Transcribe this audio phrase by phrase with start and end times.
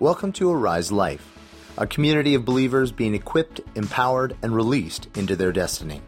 [0.00, 1.24] Welcome to Arise Life,
[1.78, 6.02] a community of believers being equipped, empowered, and released into their destiny.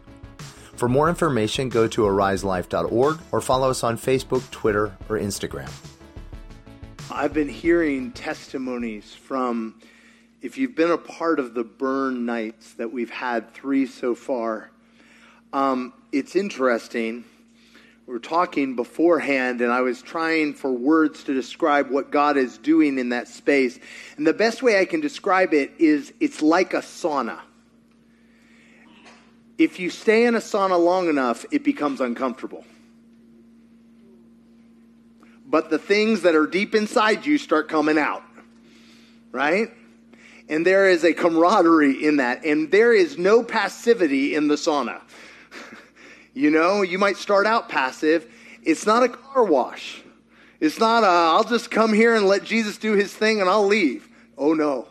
[0.75, 5.71] For more information, go to ariselife.org or follow us on Facebook, Twitter, or Instagram.
[7.09, 9.79] I've been hearing testimonies from,
[10.41, 14.69] if you've been a part of the burn nights that we've had, three so far,
[15.53, 17.23] um, it's interesting
[18.07, 22.57] we were talking beforehand, and I was trying for words to describe what God is
[22.57, 23.77] doing in that space.
[24.15, 27.41] And the best way I can describe it is it's like a sauna.
[29.57, 32.63] If you stay in a sauna long enough, it becomes uncomfortable.
[35.45, 38.23] But the things that are deep inside you start coming out,
[39.33, 39.69] right?
[40.47, 45.01] And there is a camaraderie in that, and there is no passivity in the sauna.
[46.37, 48.31] You know, you might start out passive.
[48.61, 50.03] It's not a car wash.
[50.59, 53.65] It's not a, I'll just come here and let Jesus do his thing and I'll
[53.65, 54.07] leave.
[54.37, 54.87] Oh no.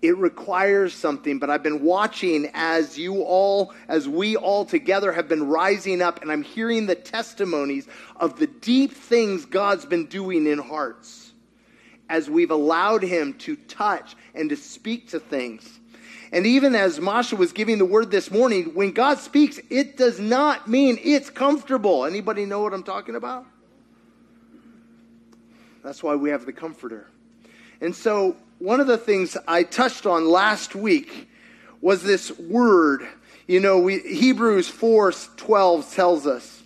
[0.00, 5.26] It requires something, but I've been watching as you all, as we all together have
[5.26, 10.46] been rising up, and I'm hearing the testimonies of the deep things God's been doing
[10.46, 11.32] in hearts
[12.08, 15.80] as we've allowed Him to touch and to speak to things.
[16.32, 20.18] And even as Masha was giving the word this morning, when God speaks, it does
[20.18, 22.04] not mean it's comfortable.
[22.04, 23.46] Anybody know what I'm talking about?
[25.84, 27.06] That's why we have the comforter.
[27.80, 31.28] And so, one of the things I touched on last week
[31.80, 33.06] was this word.
[33.46, 36.62] You know, we, Hebrews 4 12 tells us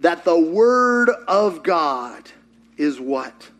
[0.00, 2.30] that the word of God
[2.78, 3.50] is what?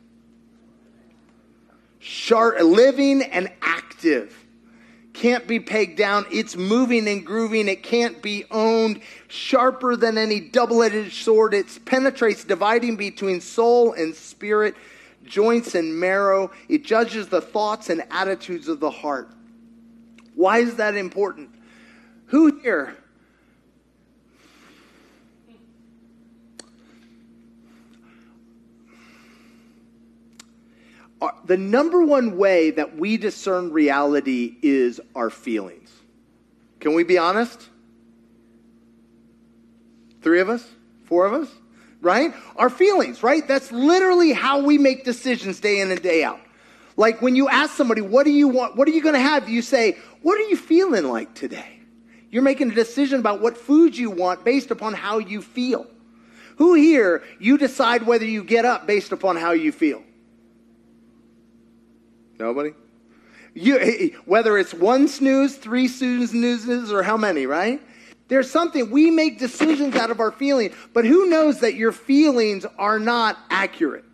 [1.98, 4.45] Sharp, living and active
[5.16, 6.26] can't be pegged down.
[6.30, 7.68] It's moving and grooving.
[7.68, 9.00] It can't be owned.
[9.28, 11.54] Sharper than any double edged sword.
[11.54, 14.74] It penetrates, dividing between soul and spirit,
[15.24, 16.50] joints and marrow.
[16.68, 19.30] It judges the thoughts and attitudes of the heart.
[20.34, 21.50] Why is that important?
[22.26, 22.96] Who here?
[31.44, 35.90] The number one way that we discern reality is our feelings.
[36.80, 37.68] Can we be honest?
[40.22, 40.66] Three of us?
[41.04, 41.48] Four of us?
[42.00, 42.34] Right?
[42.56, 43.46] Our feelings, right?
[43.46, 46.40] That's literally how we make decisions day in and day out.
[46.96, 48.76] Like when you ask somebody, what do you want?
[48.76, 49.48] What are you going to have?
[49.48, 51.80] You say, what are you feeling like today?
[52.30, 55.86] You're making a decision about what food you want based upon how you feel.
[56.56, 60.02] Who here, you decide whether you get up based upon how you feel?
[62.38, 62.72] Nobody?
[63.54, 67.80] You, whether it's one snooze, three snoozes, or how many, right?
[68.28, 72.66] There's something, we make decisions out of our feeling, but who knows that your feelings
[72.78, 74.04] are not accurate?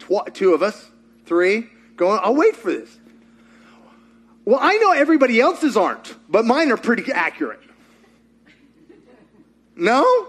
[0.00, 0.90] Tw- two of us,
[1.24, 2.98] three, going, I'll wait for this.
[4.44, 7.60] Well, I know everybody else's aren't, but mine are pretty accurate.
[9.76, 10.28] No?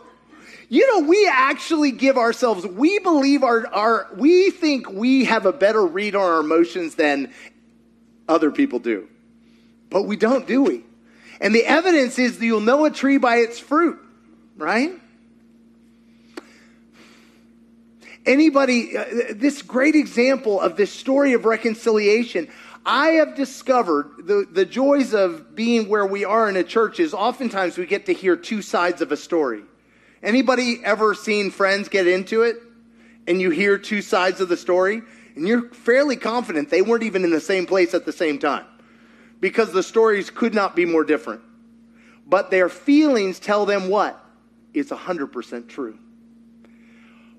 [0.70, 5.54] You know, we actually give ourselves, we believe our, our, we think we have a
[5.54, 7.32] better read on our emotions than
[8.28, 9.08] other people do.
[9.90, 10.84] But we don't, do we?
[11.40, 14.00] And the evidence is that you'll know a tree by its fruit,
[14.58, 14.92] right?
[18.26, 19.06] Anybody, uh,
[19.36, 22.48] this great example of this story of reconciliation,
[22.84, 27.14] I have discovered the, the joys of being where we are in a church is
[27.14, 29.62] oftentimes we get to hear two sides of a story.
[30.26, 32.58] Anybody ever seen friends get into it
[33.28, 35.04] and you hear two sides of the story
[35.36, 38.66] and you're fairly confident they weren't even in the same place at the same time
[39.40, 41.42] because the stories could not be more different.
[42.26, 44.20] But their feelings tell them what?
[44.74, 46.00] It's 100% true.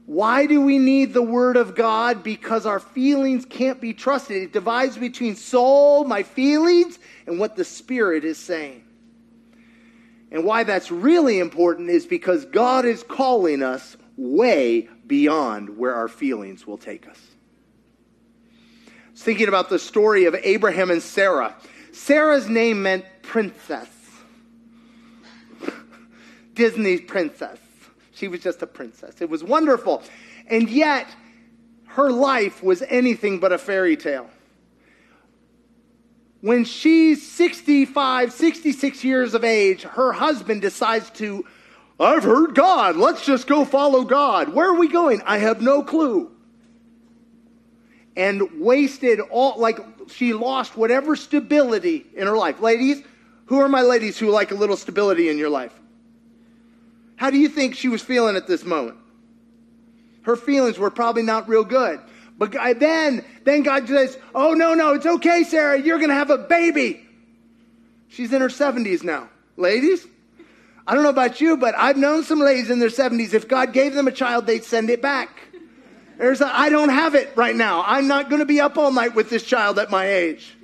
[0.06, 2.22] Why do we need the Word of God?
[2.22, 4.40] Because our feelings can't be trusted.
[4.40, 8.84] It divides between soul, my feelings, and what the Spirit is saying.
[10.36, 16.08] And why that's really important is because God is calling us way beyond where our
[16.08, 17.18] feelings will take us.
[19.14, 21.56] thinking about the story of Abraham and Sarah.
[21.90, 23.88] Sarah's name meant princess.
[26.52, 27.58] Disney princess.
[28.12, 29.22] She was just a princess.
[29.22, 30.02] It was wonderful.
[30.48, 31.06] And yet,
[31.86, 34.28] her life was anything but a fairy tale
[36.40, 41.44] when she's 65, 66 years of age, her husband decides to,
[41.98, 42.96] I've heard God.
[42.96, 44.50] Let's just go follow God.
[44.50, 45.22] Where are we going?
[45.24, 46.30] I have no clue.
[48.16, 49.78] And wasted all, like,
[50.08, 52.60] she lost whatever stability in her life.
[52.60, 53.02] Ladies,
[53.46, 55.72] who are my ladies who like a little stability in your life?
[57.16, 58.98] How do you think she was feeling at this moment?
[60.22, 62.00] Her feelings were probably not real good.
[62.38, 65.80] But then, then God says, Oh, no, no, it's okay, Sarah.
[65.80, 67.06] You're going to have a baby.
[68.08, 69.28] She's in her 70s now.
[69.56, 70.06] Ladies,
[70.86, 73.32] I don't know about you, but I've known some ladies in their 70s.
[73.32, 75.40] If God gave them a child, they'd send it back.
[76.18, 77.84] There's a, I don't have it right now.
[77.86, 80.56] I'm not going to be up all night with this child at my age.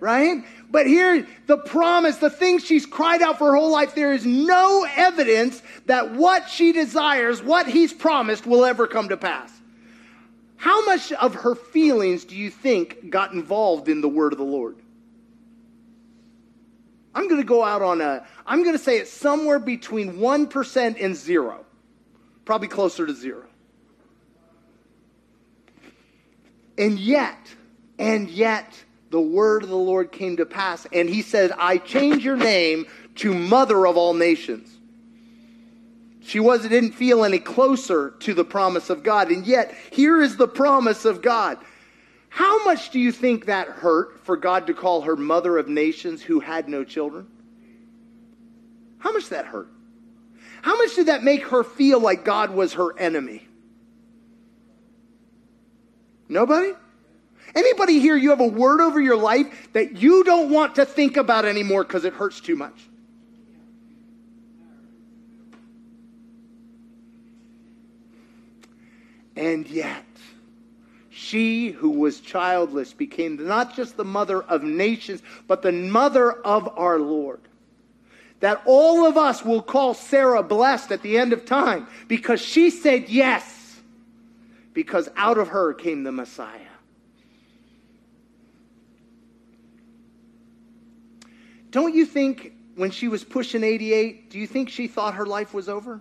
[0.00, 0.44] Right?
[0.70, 4.26] But here, the promise, the thing she's cried out for her whole life, there is
[4.26, 9.52] no evidence that what she desires, what he's promised, will ever come to pass.
[10.56, 14.44] How much of her feelings do you think got involved in the word of the
[14.44, 14.76] Lord?
[17.14, 20.96] I'm going to go out on a, I'm going to say it's somewhere between 1%
[21.02, 21.64] and zero,
[22.44, 23.46] probably closer to zero.
[26.76, 27.38] And yet,
[27.98, 32.22] and yet, the word of the Lord came to pass, and he said, I change
[32.22, 32.86] your name
[33.16, 34.75] to mother of all nations.
[36.26, 36.72] She wasn't.
[36.72, 39.30] didn't feel any closer to the promise of God.
[39.30, 41.58] And yet, here is the promise of God.
[42.28, 46.20] How much do you think that hurt for God to call her mother of nations
[46.22, 47.28] who had no children?
[48.98, 49.68] How much that hurt?
[50.62, 53.46] How much did that make her feel like God was her enemy?
[56.28, 56.72] Nobody?
[57.54, 61.16] Anybody here, you have a word over your life that you don't want to think
[61.16, 62.88] about anymore because it hurts too much?
[69.36, 70.04] And yet,
[71.10, 76.68] she who was childless became not just the mother of nations, but the mother of
[76.78, 77.40] our Lord.
[78.40, 82.70] That all of us will call Sarah blessed at the end of time because she
[82.70, 83.80] said yes,
[84.74, 86.60] because out of her came the Messiah.
[91.70, 95.52] Don't you think when she was pushing 88, do you think she thought her life
[95.52, 96.00] was over?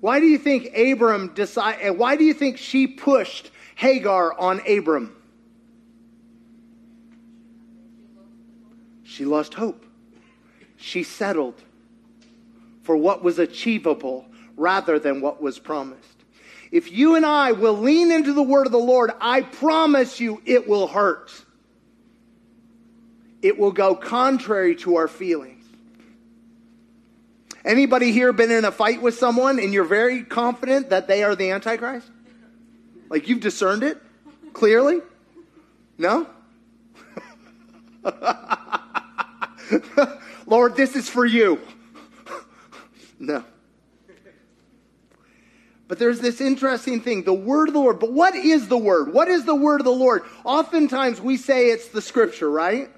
[0.00, 4.60] Why do you think Abram decided, eh, why do you think she pushed Hagar on
[4.68, 5.14] Abram?
[9.02, 9.84] She lost hope.
[10.76, 11.60] She settled
[12.82, 16.04] for what was achievable rather than what was promised.
[16.70, 20.40] If you and I will lean into the word of the Lord, I promise you
[20.44, 21.32] it will hurt.
[23.42, 25.57] It will go contrary to our feelings.
[27.68, 31.36] Anybody here been in a fight with someone and you're very confident that they are
[31.36, 32.08] the Antichrist?
[33.10, 33.98] Like you've discerned it
[34.54, 35.00] clearly?
[35.98, 36.26] No?
[40.46, 41.60] Lord, this is for you.
[43.18, 43.44] no.
[45.88, 47.98] But there's this interesting thing the word of the Lord.
[48.00, 49.12] But what is the word?
[49.12, 50.22] What is the word of the Lord?
[50.42, 52.88] Oftentimes we say it's the scripture, right?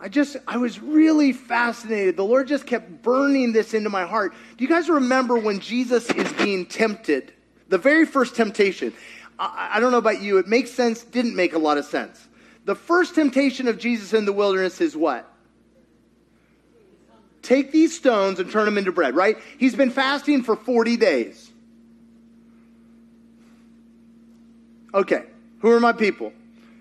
[0.00, 2.16] I just, I was really fascinated.
[2.16, 4.32] The Lord just kept burning this into my heart.
[4.56, 7.32] Do you guys remember when Jesus is being tempted?
[7.68, 8.92] The very first temptation.
[9.38, 12.28] I, I don't know about you, it makes sense, didn't make a lot of sense.
[12.64, 15.28] The first temptation of Jesus in the wilderness is what?
[17.42, 19.38] Take these stones and turn them into bread, right?
[19.58, 21.50] He's been fasting for 40 days.
[24.92, 25.24] Okay,
[25.60, 26.32] who are my people?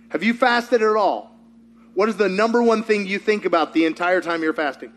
[0.10, 1.37] Have you fasted at all?
[1.98, 4.94] What is the number one thing you think about the entire time you're fasting?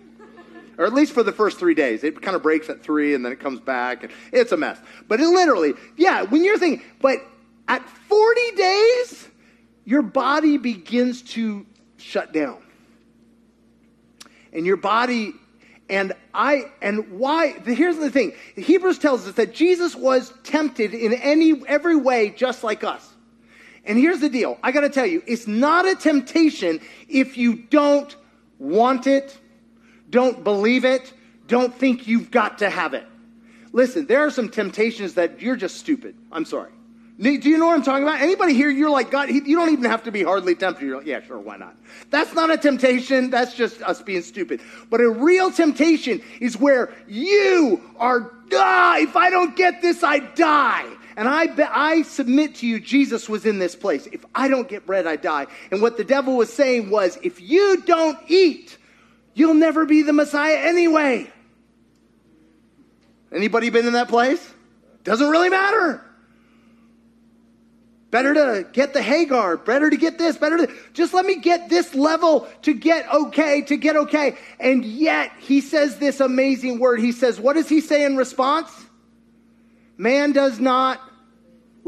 [0.76, 2.04] Or at least for the first three days.
[2.04, 4.02] It kind of breaks at three and then it comes back.
[4.02, 4.78] And it's a mess.
[5.08, 7.20] But it literally, yeah, when you're thinking, but
[7.68, 9.28] at 40 days,
[9.86, 11.64] your body begins to
[11.96, 12.58] shut down.
[14.52, 15.32] And your body
[15.88, 18.34] and I and why here's the thing.
[18.56, 23.09] Hebrews tells us that Jesus was tempted in any every way just like us.
[23.84, 24.58] And here's the deal.
[24.62, 28.14] I got to tell you, it's not a temptation if you don't
[28.58, 29.38] want it,
[30.10, 31.12] don't believe it,
[31.46, 33.06] don't think you've got to have it.
[33.72, 36.14] Listen, there are some temptations that you're just stupid.
[36.30, 36.72] I'm sorry.
[37.20, 38.22] Do you know what I'm talking about?
[38.22, 40.86] Anybody here, you're like, God, you don't even have to be hardly tempted.
[40.86, 41.76] You're like, yeah, sure, why not?
[42.08, 43.28] That's not a temptation.
[43.28, 44.62] That's just us being stupid.
[44.88, 50.20] But a real temptation is where you are, ah, if I don't get this, I
[50.20, 50.86] die.
[51.20, 54.06] And I, I submit to you, Jesus was in this place.
[54.06, 55.48] If I don't get bread, I die.
[55.70, 58.78] And what the devil was saying was, if you don't eat,
[59.34, 61.30] you'll never be the Messiah anyway.
[63.30, 64.50] Anybody been in that place?
[65.04, 66.02] Doesn't really matter.
[68.10, 69.58] Better to get the Hagar.
[69.58, 70.38] Better to get this.
[70.38, 74.38] Better to just let me get this level to get okay, to get okay.
[74.58, 76.98] And yet he says this amazing word.
[76.98, 78.70] He says, what does he say in response?
[79.98, 80.98] Man does not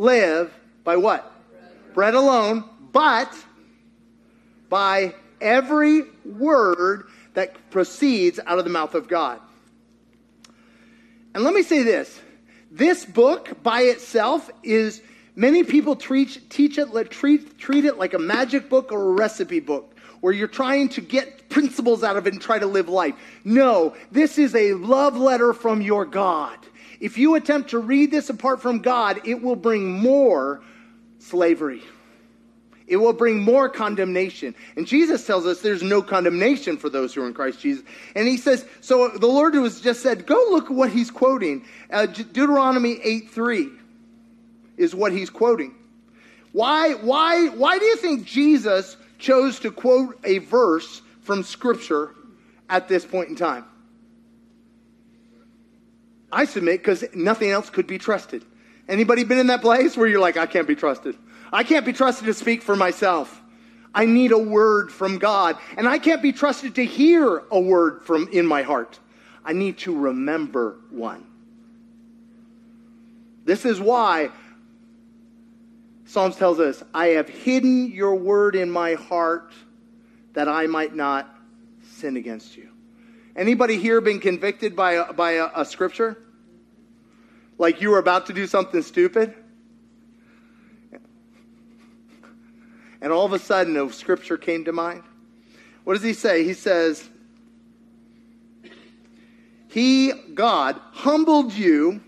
[0.02, 0.52] live
[0.85, 1.30] by what?
[1.94, 3.32] Bread, alone, but
[4.68, 7.04] by every word
[7.35, 9.40] that proceeds out of the mouth of God.
[11.35, 12.21] And let me say this
[12.71, 15.02] this book by itself is,
[15.37, 19.61] many people treat, teach it, treat, treat it like a magic book or a recipe
[19.61, 23.14] book where you're trying to get principles out of it and try to live life.
[23.44, 26.59] No, this is a love letter from your God.
[27.02, 30.62] If you attempt to read this apart from God, it will bring more
[31.18, 31.82] slavery.
[32.87, 34.54] It will bring more condemnation.
[34.76, 37.85] And Jesus tells us there's no condemnation for those who are in Christ Jesus.
[38.14, 41.64] And he says, so the Lord was just said, go look at what he's quoting.
[41.90, 43.68] Uh, Deuteronomy 8 3
[44.76, 45.75] is what he's quoting.
[46.52, 52.14] Why, why, why do you think Jesus chose to quote a verse from Scripture
[52.68, 53.64] at this point in time?
[56.32, 58.44] I submit because nothing else could be trusted.
[58.88, 61.16] Anybody been in that place where you're like, I can't be trusted?
[61.52, 63.40] I can't be trusted to speak for myself.
[63.94, 65.58] I need a word from God.
[65.76, 68.98] And I can't be trusted to hear a word from in my heart.
[69.44, 71.26] I need to remember one.
[73.44, 74.30] This is why
[76.06, 79.52] Psalms tells us, I have hidden your word in my heart
[80.32, 81.28] that I might not
[81.82, 82.72] sin against you.
[83.34, 86.18] Anybody here been convicted by a, by a, a scripture?
[87.58, 89.34] Like you were about to do something stupid?
[93.02, 95.02] and all of a sudden a scripture came to mind.
[95.84, 96.44] What does he say?
[96.44, 97.10] He says,
[99.68, 102.00] He, God, humbled you,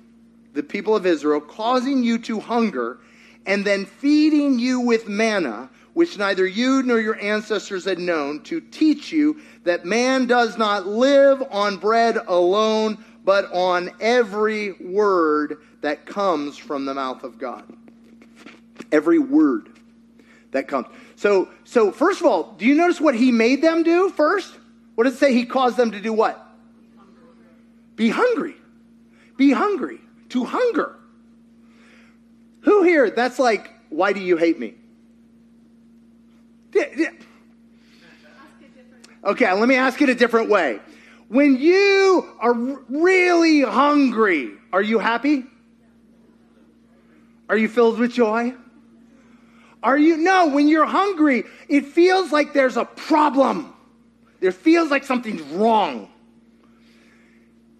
[0.52, 3.00] the people of Israel, causing you to hunger,
[3.44, 8.60] and then feeding you with manna, which neither you nor your ancestors had known, to
[8.60, 16.04] teach you that man does not live on bread alone, but on every word that
[16.04, 17.64] comes from the mouth of God.
[18.92, 19.70] Every word
[20.50, 20.88] that comes.
[21.16, 24.52] So, so first of all, do you notice what he made them do first?
[24.96, 25.32] What does it say?
[25.32, 26.40] He caused them to do what?
[27.96, 28.56] Be hungry.
[29.36, 30.00] Be hungry.
[30.30, 30.96] To hunger.
[32.62, 34.74] Who here, that's like, why do you hate me?
[39.24, 40.80] Okay, let me ask it a different way.
[41.28, 45.44] When you are really hungry, are you happy?
[47.48, 48.54] Are you filled with joy?
[49.82, 50.16] Are you?
[50.16, 53.74] No, when you're hungry, it feels like there's a problem.
[54.40, 56.10] There feels like something's wrong.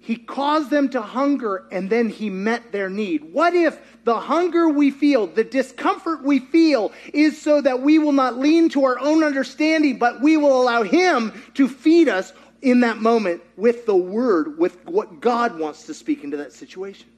[0.04, 3.32] He caused them to hunger and then he met their need.
[3.32, 8.12] What if the hunger we feel, the discomfort we feel, is so that we will
[8.12, 12.80] not lean to our own understanding, but we will allow him to feed us in
[12.80, 17.08] that moment with the word, with what God wants to speak into that situation?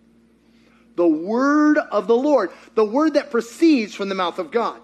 [0.96, 4.80] the word of the Lord, the word that proceeds from the mouth of God.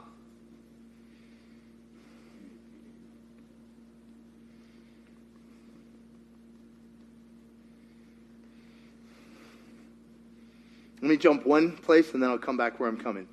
[11.02, 13.26] Let me jump one place and then I'll come back where I'm coming.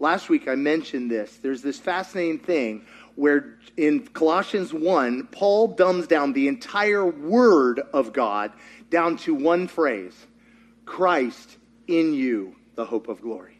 [0.00, 1.38] Last week I mentioned this.
[1.38, 2.84] There's this fascinating thing
[3.14, 8.52] where in Colossians 1, Paul dumbs down the entire word of God
[8.90, 10.14] down to one phrase
[10.84, 13.55] Christ in you the hope of glory.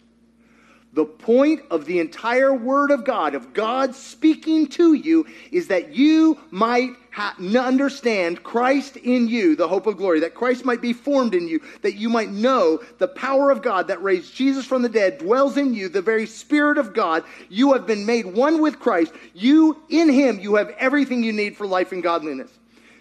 [0.96, 5.94] The point of the entire Word of God, of God speaking to you, is that
[5.94, 10.94] you might ha- understand Christ in you, the hope of glory, that Christ might be
[10.94, 14.80] formed in you, that you might know the power of God that raised Jesus from
[14.80, 17.24] the dead dwells in you, the very Spirit of God.
[17.50, 19.12] You have been made one with Christ.
[19.34, 22.50] You, in Him, you have everything you need for life and godliness.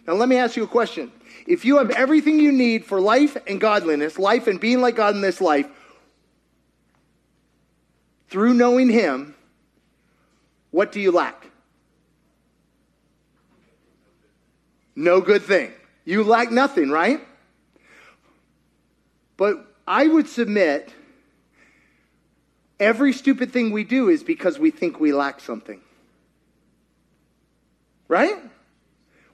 [0.05, 1.13] Now, let me ask you a question.
[1.47, 5.15] If you have everything you need for life and godliness, life and being like God
[5.15, 5.69] in this life,
[8.35, 9.33] through knowing Him,
[10.71, 11.47] what do you lack?
[14.93, 15.71] No good thing.
[16.03, 17.21] You lack nothing, right?
[19.37, 20.93] But I would submit
[22.77, 25.79] every stupid thing we do is because we think we lack something.
[28.09, 28.35] Right?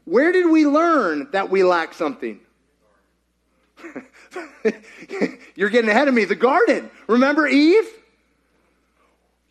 [0.05, 2.39] Where did we learn that we lack something?
[5.55, 6.25] You're getting ahead of me.
[6.25, 6.91] The garden.
[7.08, 7.88] Remember Eve?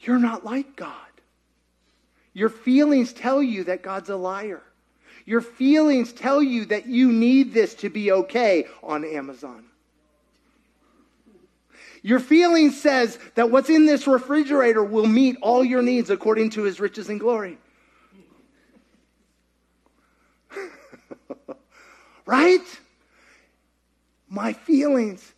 [0.00, 0.94] You're not like God.
[2.32, 4.62] Your feelings tell you that God's a liar.
[5.26, 9.64] Your feelings tell you that you need this to be okay on Amazon.
[12.02, 16.62] Your feeling says that what's in this refrigerator will meet all your needs according to
[16.62, 17.58] his riches and glory.
[22.26, 22.80] right?
[24.30, 25.30] My feelings.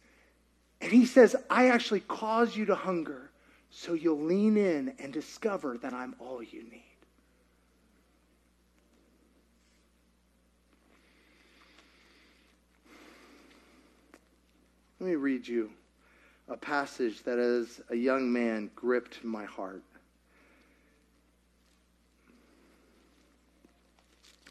[0.81, 3.32] And he says, I actually cause you to hunger
[3.75, 6.85] so you'll lean in and discover that I'm all you need.
[15.01, 15.71] Let me read you
[16.49, 19.83] a passage that, as a young man, gripped my heart.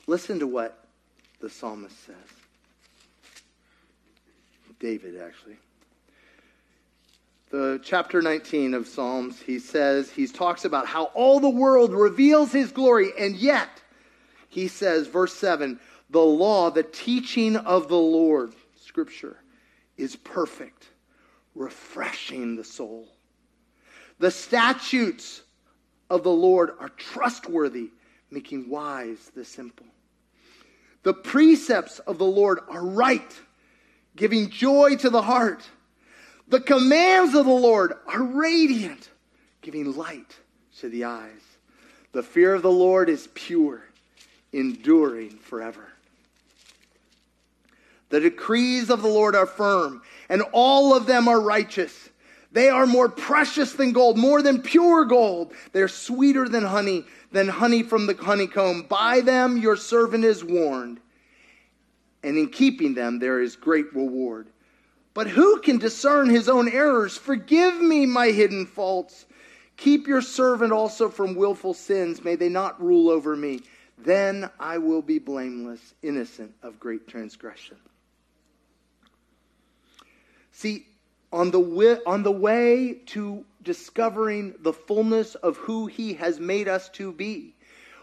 [0.08, 0.88] Listen to what
[1.40, 2.16] the psalmist says.
[4.80, 5.58] David, actually.
[7.52, 12.54] The chapter 19 of Psalms, he says, he talks about how all the world reveals
[12.54, 13.68] his glory, and yet,
[14.48, 15.78] he says, verse 7,
[16.10, 19.36] the law, the teaching of the Lord, scripture,
[19.98, 20.88] is perfect,
[21.54, 23.10] refreshing the soul.
[24.20, 25.42] The statutes
[26.10, 27.90] of the Lord are trustworthy,
[28.30, 29.88] making wise the simple.
[31.04, 33.42] The precepts of the Lord are right,
[34.16, 35.68] giving joy to the heart.
[36.48, 39.10] The commands of the Lord are radiant,
[39.62, 40.38] giving light
[40.80, 41.42] to the eyes.
[42.12, 43.84] The fear of the Lord is pure,
[44.52, 45.88] enduring forever.
[48.10, 52.10] The decrees of the Lord are firm, and all of them are righteous.
[52.52, 55.54] They are more precious than gold, more than pure gold.
[55.72, 58.88] They're sweeter than honey, than honey from the honeycomb.
[58.90, 61.00] By them your servant is warned,
[62.24, 64.50] and in keeping them there is great reward.
[65.14, 67.18] But who can discern his own errors?
[67.18, 69.26] Forgive me my hidden faults.
[69.78, 72.24] Keep your servant also from willful sins.
[72.24, 73.62] May they not rule over me.
[73.98, 77.78] Then I will be blameless, innocent of great transgression.
[80.52, 80.88] See,
[81.32, 86.68] on the, way, on the way to discovering the fullness of who He has made
[86.68, 87.56] us to be,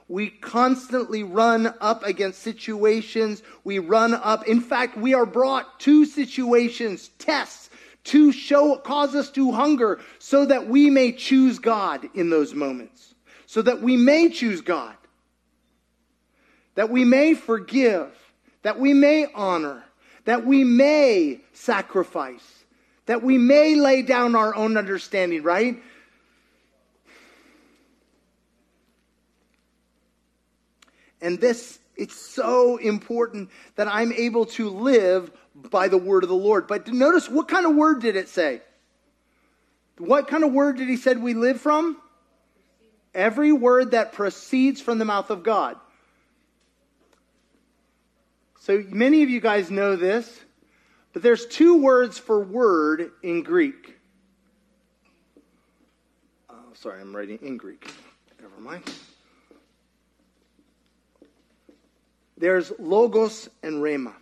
[0.08, 3.42] we constantly run up against situations.
[3.64, 4.48] We run up.
[4.48, 7.70] In fact, we are brought to situations, tests,
[8.04, 13.14] to show, cause us to hunger so that we may choose God in those moments.
[13.46, 14.96] So that we may choose God.
[16.74, 18.10] That we may forgive.
[18.62, 19.84] That we may honor
[20.28, 22.64] that we may sacrifice,
[23.06, 25.82] that we may lay down our own understanding, right?
[31.20, 36.36] And this, it's so important that I'm able to live by the word of the
[36.36, 36.66] Lord.
[36.66, 38.62] But notice what kind of word did it say?
[39.98, 41.96] What kind of word did he said we live from?
[43.14, 45.76] Every word that proceeds from the mouth of God.
[48.60, 50.40] So many of you guys know this,
[51.12, 53.96] but there's two words for word in Greek.
[56.50, 57.90] Oh, sorry, I'm writing in Greek.
[58.40, 58.84] Never mind.
[62.38, 64.14] There's logos and rhema.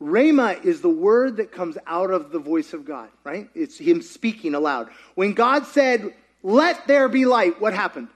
[0.00, 3.48] Rhema is the word that comes out of the voice of God, right?
[3.54, 4.90] It's him speaking aloud.
[5.14, 8.08] When God said, Let there be light, what happened?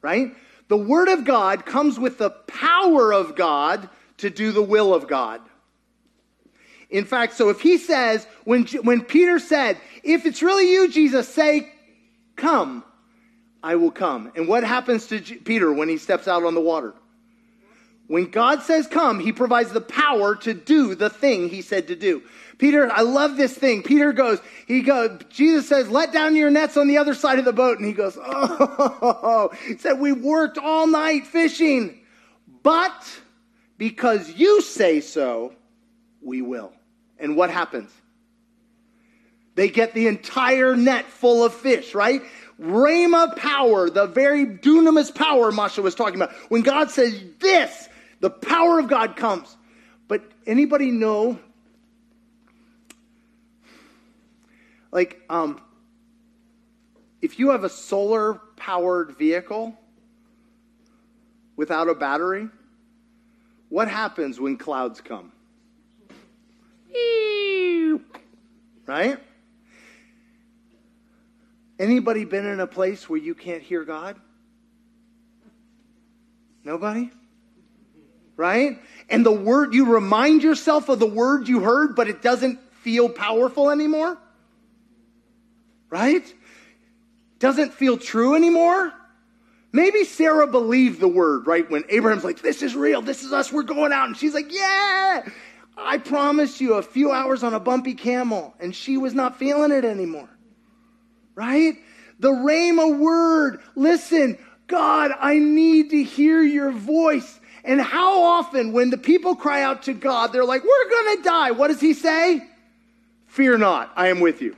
[0.00, 0.34] Right?
[0.68, 5.08] The Word of God comes with the power of God to do the will of
[5.08, 5.40] God.
[6.88, 11.28] In fact, so if he says, when, when Peter said, if it's really you, Jesus,
[11.28, 11.72] say,
[12.36, 12.84] come,
[13.62, 14.32] I will come.
[14.34, 16.94] And what happens to Peter when he steps out on the water?
[18.06, 21.96] When God says come, he provides the power to do the thing he said to
[21.96, 22.22] do.
[22.58, 23.82] Peter, I love this thing.
[23.82, 27.44] Peter goes, he goes, Jesus says, let down your nets on the other side of
[27.44, 27.78] the boat.
[27.78, 32.00] And he goes, oh, he said, we worked all night fishing,
[32.62, 33.20] but
[33.78, 35.54] because you say so,
[36.20, 36.72] we will.
[37.18, 37.90] And what happens?
[39.54, 42.22] They get the entire net full of fish, right?
[42.60, 46.32] Rhema power, the very dunamis power Masha was talking about.
[46.50, 47.88] When God says this,
[48.20, 49.56] the power of God comes.
[50.08, 51.38] But anybody know?
[54.92, 55.60] Like, um,
[57.22, 59.74] if you have a solar powered vehicle
[61.56, 62.48] without a battery,
[63.70, 65.32] what happens when clouds come?
[68.86, 69.18] Right?
[71.80, 74.20] Anybody been in a place where you can't hear God?
[76.62, 77.10] Nobody?
[78.40, 78.78] right?
[79.10, 83.10] And the word, you remind yourself of the word you heard, but it doesn't feel
[83.10, 84.16] powerful anymore,
[85.90, 86.24] right?
[87.38, 88.94] Doesn't feel true anymore.
[89.72, 91.70] Maybe Sarah believed the word, right?
[91.70, 94.06] When Abraham's like, this is real, this is us, we're going out.
[94.06, 95.28] And she's like, yeah,
[95.76, 98.54] I promised you a few hours on a bumpy camel.
[98.58, 100.30] And she was not feeling it anymore,
[101.34, 101.76] right?
[102.18, 107.40] The Rhema word, listen, God, I need to hear your voice.
[107.64, 111.22] And how often, when the people cry out to God, they're like, We're going to
[111.22, 111.50] die.
[111.50, 112.46] What does he say?
[113.26, 114.56] Fear not, I am with you.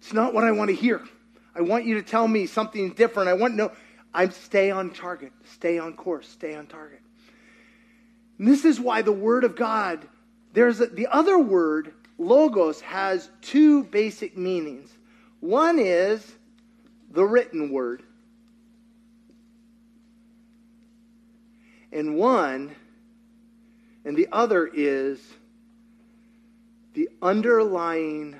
[0.00, 1.02] It's not what I want to hear.
[1.54, 3.28] I want you to tell me something different.
[3.28, 3.72] I want no.
[4.12, 7.00] I stay on target, stay on course, stay on target.
[8.38, 10.06] And this is why the Word of God,
[10.52, 14.90] there's a, the other word, logos, has two basic meanings.
[15.40, 16.36] One is
[17.10, 18.02] the written word,
[21.90, 22.76] and one,
[24.04, 25.18] and the other is
[26.94, 28.36] the underlying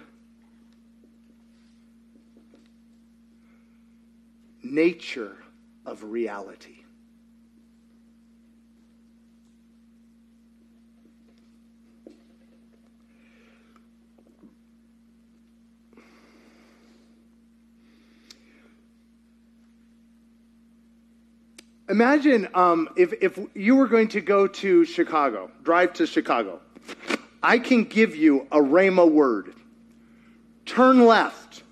[4.62, 5.37] nature
[5.87, 6.80] of reality.
[21.90, 26.61] Imagine um, if, if you were going to go to Chicago, drive to Chicago.
[27.42, 29.53] I can give you a Rhema word.
[30.66, 31.64] Turn left.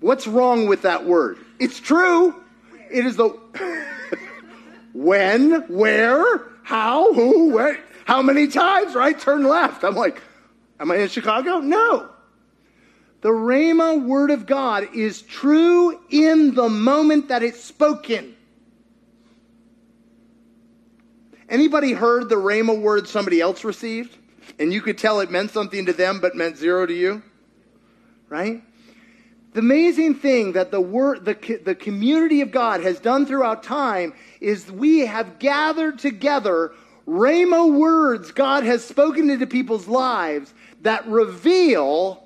[0.00, 1.38] What's wrong with that word?
[1.60, 2.42] It's true.
[2.90, 3.28] It is the
[4.92, 9.18] when, where, how, who, where, how many times, right?
[9.18, 9.84] Turn left.
[9.84, 10.20] I'm like,
[10.80, 11.60] am I in Chicago?
[11.60, 12.10] No.
[13.24, 18.36] The Rhema word of God is true in the moment that it's spoken.
[21.48, 24.14] Anybody heard the Rhema word somebody else received?
[24.58, 27.22] And you could tell it meant something to them but meant zero to you?
[28.28, 28.62] Right?
[29.54, 34.12] The amazing thing that the word, the, the community of God has done throughout time
[34.42, 36.72] is we have gathered together
[37.08, 42.23] Rhema words God has spoken into people's lives that reveal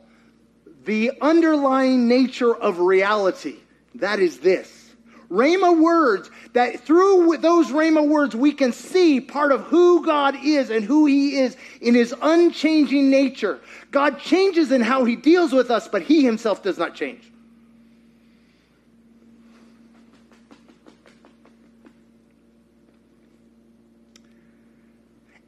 [0.88, 3.56] the underlying nature of reality.
[3.96, 4.94] That is this.
[5.30, 10.70] Rhema words, that through those Rhema words, we can see part of who God is
[10.70, 13.60] and who He is in His unchanging nature.
[13.90, 17.30] God changes in how He deals with us, but He Himself does not change.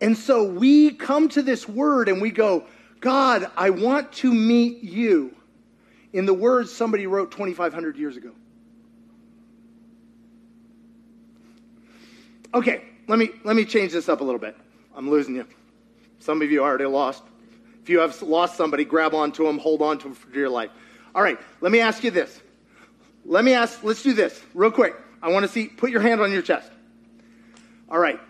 [0.02, 2.66] And so we come to this word and we go,
[3.00, 5.34] God, I want to meet you
[6.12, 8.32] in the words somebody wrote 2,500 years ago.
[12.52, 14.56] Okay, let me, let me change this up a little bit.
[14.94, 15.46] I'm losing you.
[16.18, 17.22] Some of you already lost.
[17.82, 20.70] If you have lost somebody, grab onto them, hold on to them for dear life.
[21.14, 22.40] All right, let me ask you this.
[23.24, 24.94] Let me ask, let's do this real quick.
[25.22, 26.70] I want to see, put your hand on your chest.
[27.88, 28.20] All right.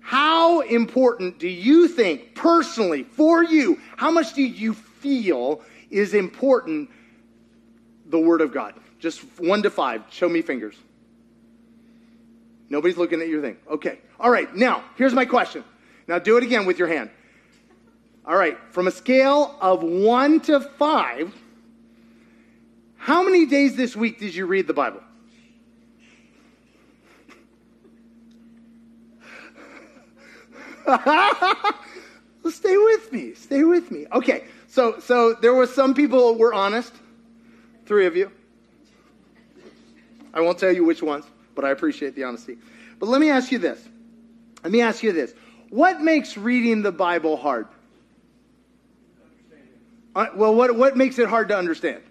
[0.00, 6.90] How important do you think, personally, for you, how much do you feel is important
[8.06, 8.74] the Word of God?
[8.98, 10.02] Just one to five.
[10.10, 10.74] Show me fingers.
[12.68, 13.56] Nobody's looking at your thing.
[13.68, 13.98] Okay.
[14.18, 14.54] All right.
[14.54, 15.64] Now, here's my question.
[16.06, 17.10] Now, do it again with your hand.
[18.24, 18.58] All right.
[18.70, 21.34] From a scale of one to five,
[22.96, 25.02] how many days this week did you read the Bible?
[32.50, 33.34] Stay with me.
[33.34, 34.06] Stay with me.
[34.12, 34.44] Okay.
[34.68, 36.94] So, so there were some people were honest.
[37.86, 38.30] Three of you.
[40.32, 41.24] I won't tell you which ones,
[41.54, 42.56] but I appreciate the honesty.
[42.98, 43.82] But let me ask you this.
[44.62, 45.34] Let me ask you this.
[45.70, 47.66] What makes reading the Bible hard?
[50.14, 52.02] Uh, well, what, what makes it hard to understand?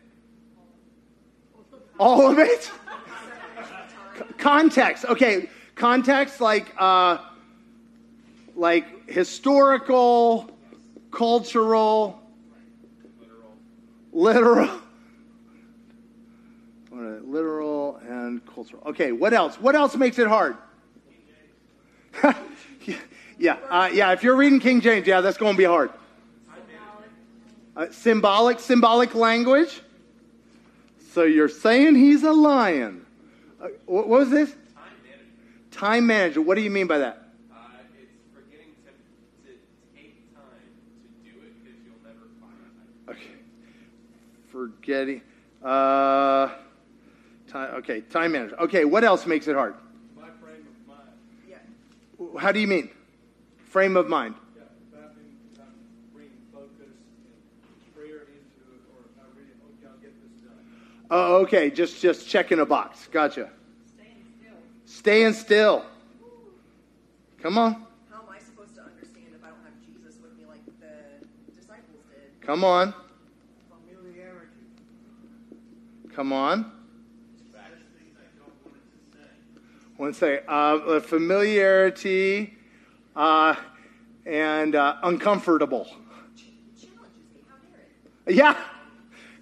[2.00, 2.72] All of it?
[4.38, 5.06] context.
[5.06, 7.18] Okay, context like uh,
[8.60, 10.50] like historical,
[11.12, 12.22] cultural,
[14.12, 14.70] literal.
[16.92, 18.84] literal, literal and cultural.
[18.88, 19.60] Okay, what else?
[19.60, 20.58] What else makes it hard?
[23.38, 24.12] yeah, uh, yeah.
[24.12, 25.92] If you're reading King James, yeah, that's going to be hard.
[27.76, 29.82] Uh, symbolic, symbolic language.
[31.14, 33.06] So you're saying he's a lion.
[33.62, 34.54] Uh, what, was this?
[35.72, 36.36] Time management.
[36.36, 36.46] Time.
[36.46, 37.24] What do you mean by that?
[37.52, 37.56] Uh,
[37.98, 39.58] it's forgetting to, to
[39.96, 40.44] take time
[41.00, 42.52] to do it because you'll never find
[43.08, 43.16] time.
[43.16, 43.40] Okay.
[44.60, 45.22] Forgetting.
[45.64, 46.50] Uh,
[47.48, 48.62] time, okay, time management.
[48.64, 49.74] Okay, what else makes it hard?
[50.18, 51.08] My frame of mind.
[51.48, 52.42] Yeah.
[52.42, 52.90] How do you mean?
[53.70, 54.36] Frame of mind.
[54.58, 55.58] Yeah, that means
[56.14, 60.42] bringing focus and prayer into it, or if I read it, okay, I'll get this
[60.42, 60.60] done.
[61.10, 63.08] Oh, okay, just just checking a box.
[63.14, 63.52] Gotcha.
[63.96, 64.58] Staying still.
[64.84, 65.86] Staying still.
[67.42, 67.86] Come on.
[68.12, 71.26] How am I supposed to understand if I don't have Jesus with me like the
[71.56, 72.46] disciples did?
[72.46, 72.94] Come on.
[72.94, 72.96] Familiarity.
[72.96, 72.98] Come on.
[73.70, 76.66] That's things I don't want it to
[79.14, 79.20] say.
[79.98, 82.58] One say uh, familiarity
[83.16, 83.56] uh,
[84.26, 85.86] and uh, uncomfortable.
[85.86, 86.52] Ch-
[86.82, 87.42] challenges me.
[87.48, 87.86] How dare
[88.26, 88.36] it?
[88.36, 88.58] Yeah,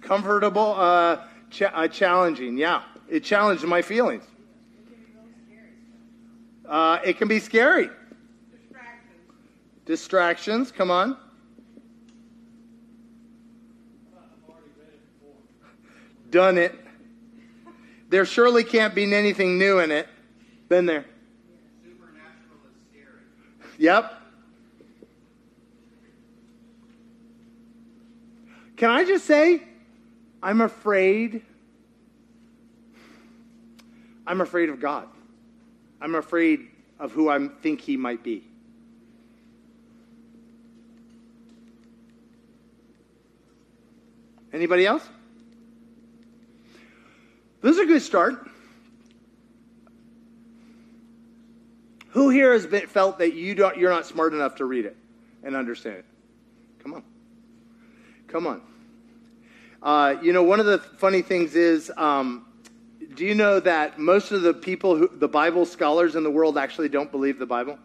[0.02, 2.56] comfortable, uh, cha- uh, challenging.
[2.56, 4.24] Yeah, it challenged my feelings.
[6.64, 7.88] Uh, it can be scary.
[8.52, 9.84] Distractions.
[9.84, 11.16] Distractions, come on.
[16.30, 16.74] Done it.
[18.08, 20.08] There surely can't be anything new in it.
[20.68, 21.04] Been there.
[21.82, 23.20] Supernatural is scary.
[23.78, 24.12] Yep.
[28.76, 29.62] Can I just say,
[30.42, 31.42] I'm afraid.
[34.26, 35.08] I'm afraid of God.
[36.00, 38.44] I'm afraid of who I think He might be.
[44.52, 45.06] Anybody else?
[47.60, 48.48] This is a good start.
[52.10, 54.96] Who here has been, felt that you don't, you're not smart enough to read it
[55.42, 56.04] and understand it?
[56.82, 57.02] Come on.
[58.28, 58.62] Come on.
[59.82, 62.46] Uh, you know, one of the funny things is, um,
[63.14, 66.58] do you know that most of the people, who, the Bible scholars in the world,
[66.58, 67.78] actually don't believe the Bible?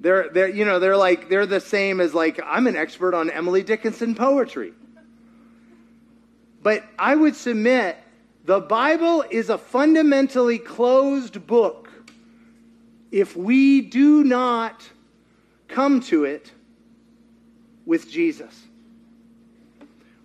[0.00, 3.30] They're, they're, you know, they're like, they're the same as like, I'm an expert on
[3.30, 4.72] Emily Dickinson poetry.
[6.62, 7.96] But I would submit
[8.44, 11.90] the Bible is a fundamentally closed book
[13.10, 14.88] if we do not
[15.68, 16.50] come to it
[17.86, 18.64] with Jesus.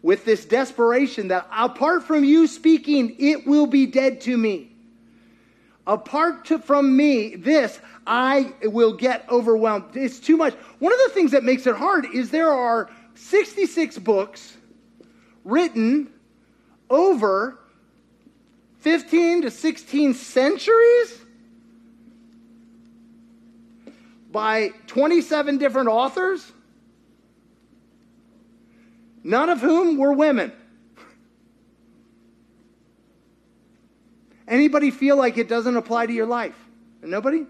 [0.02, 4.72] With this desperation that apart from you speaking, it will be dead to me.
[5.86, 9.96] Apart to, from me, this, I will get overwhelmed.
[9.96, 10.54] It's too much.
[10.80, 14.58] One of the things that makes it hard is there are 66 books
[15.44, 16.10] written
[16.94, 17.60] over
[18.80, 21.20] 15 to 16 centuries
[24.32, 26.52] by 27 different authors,
[29.24, 30.52] none of whom were women.
[34.48, 36.56] Anybody feel like it doesn't apply to your life?
[37.02, 37.46] Nobody?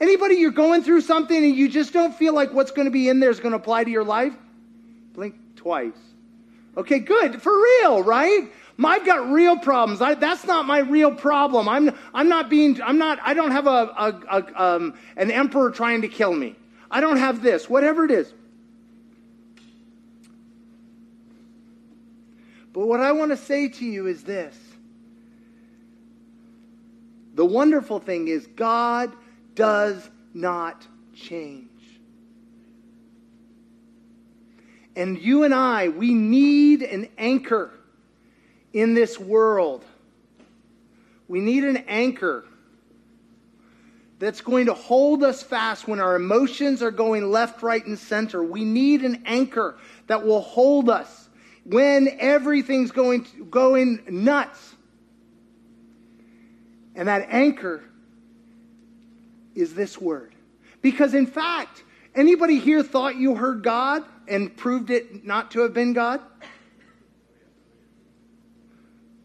[0.00, 3.08] Anybody you're going through something and you just don't feel like what's going to be
[3.08, 4.34] in there is going to apply to your life?
[5.12, 5.92] Blink twice.
[6.76, 7.42] Okay, good.
[7.42, 8.50] For real, right?
[8.82, 10.00] I've got real problems.
[10.00, 11.68] I, that's not my real problem.
[11.68, 15.70] I'm, I'm not being, I'm not, I don't have a, a, a um, an emperor
[15.70, 16.56] trying to kill me.
[16.90, 18.32] I don't have this, whatever it is.
[22.72, 24.56] But what I want to say to you is this.
[27.34, 29.12] The wonderful thing is, God
[29.54, 31.69] does not change.
[34.96, 37.70] And you and I, we need an anchor
[38.72, 39.84] in this world.
[41.28, 42.44] We need an anchor
[44.18, 48.42] that's going to hold us fast when our emotions are going left, right, and center.
[48.42, 51.28] We need an anchor that will hold us
[51.64, 54.74] when everything's going, going nuts.
[56.94, 57.82] And that anchor
[59.54, 60.34] is this word.
[60.82, 61.82] Because in fact,
[62.14, 66.20] anybody here thought you heard God and proved it not to have been God?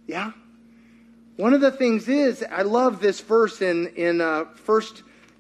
[0.08, 0.32] Yeah?
[1.38, 4.82] One of the things is, I love this verse in, in uh, 1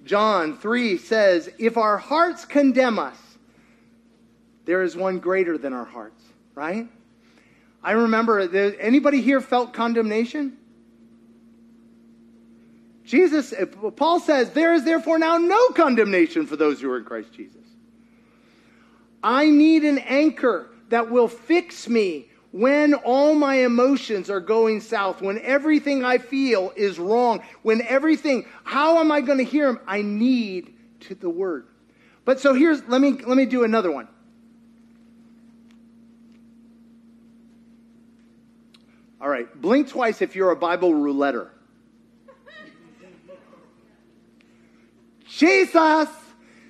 [0.03, 3.17] John 3 says, If our hearts condemn us,
[4.65, 6.23] there is one greater than our hearts,
[6.53, 6.87] right?
[7.83, 8.39] I remember,
[8.79, 10.57] anybody here felt condemnation?
[13.05, 13.53] Jesus,
[13.95, 17.61] Paul says, there is therefore now no condemnation for those who are in Christ Jesus.
[19.25, 25.19] I need an anchor that will fix me when all my emotions are going south,
[25.19, 29.79] when everything I feel is wrong, when everything, how am I going to hear him?
[29.87, 31.65] I need to the word.
[32.23, 34.07] But so here's, let me, let me do another one.
[39.19, 41.49] All right, blink twice if you're a Bible rouletter.
[45.27, 46.09] Jesus!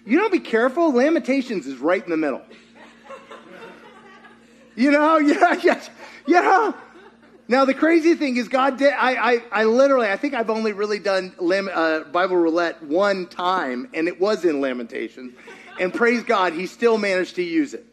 [0.05, 0.93] You know, be careful.
[0.93, 2.41] Lamentations is right in the middle.
[4.75, 5.81] You know, yeah, yeah,
[6.27, 6.73] yeah.
[7.47, 8.93] Now the crazy thing is, God did.
[8.93, 13.27] I, I, I literally, I think I've only really done lam, uh, Bible roulette one
[13.27, 15.33] time, and it was in Lamentations.
[15.79, 17.85] And praise God, He still managed to use it.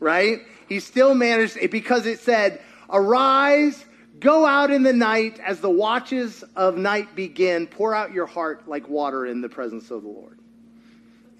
[0.00, 0.42] Right?
[0.68, 3.84] He still managed it because it said, "Arise,
[4.18, 7.66] go out in the night as the watches of night begin.
[7.66, 10.41] Pour out your heart like water in the presence of the Lord."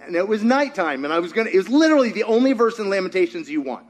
[0.05, 1.51] And it was nighttime, and I was gonna.
[1.51, 3.87] It was literally the only verse in Lamentations you want.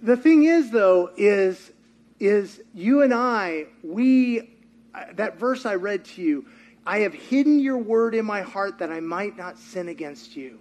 [0.00, 1.72] The thing is, though, is,
[2.20, 4.48] is you and I, we,
[4.94, 6.46] uh, that verse I read to you,
[6.86, 10.60] I have hidden your word in my heart that I might not sin against you.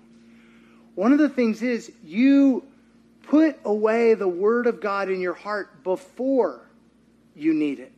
[0.95, 2.63] One of the things is you
[3.27, 6.61] Put away the word of God in your heart before
[7.35, 7.91] you need it.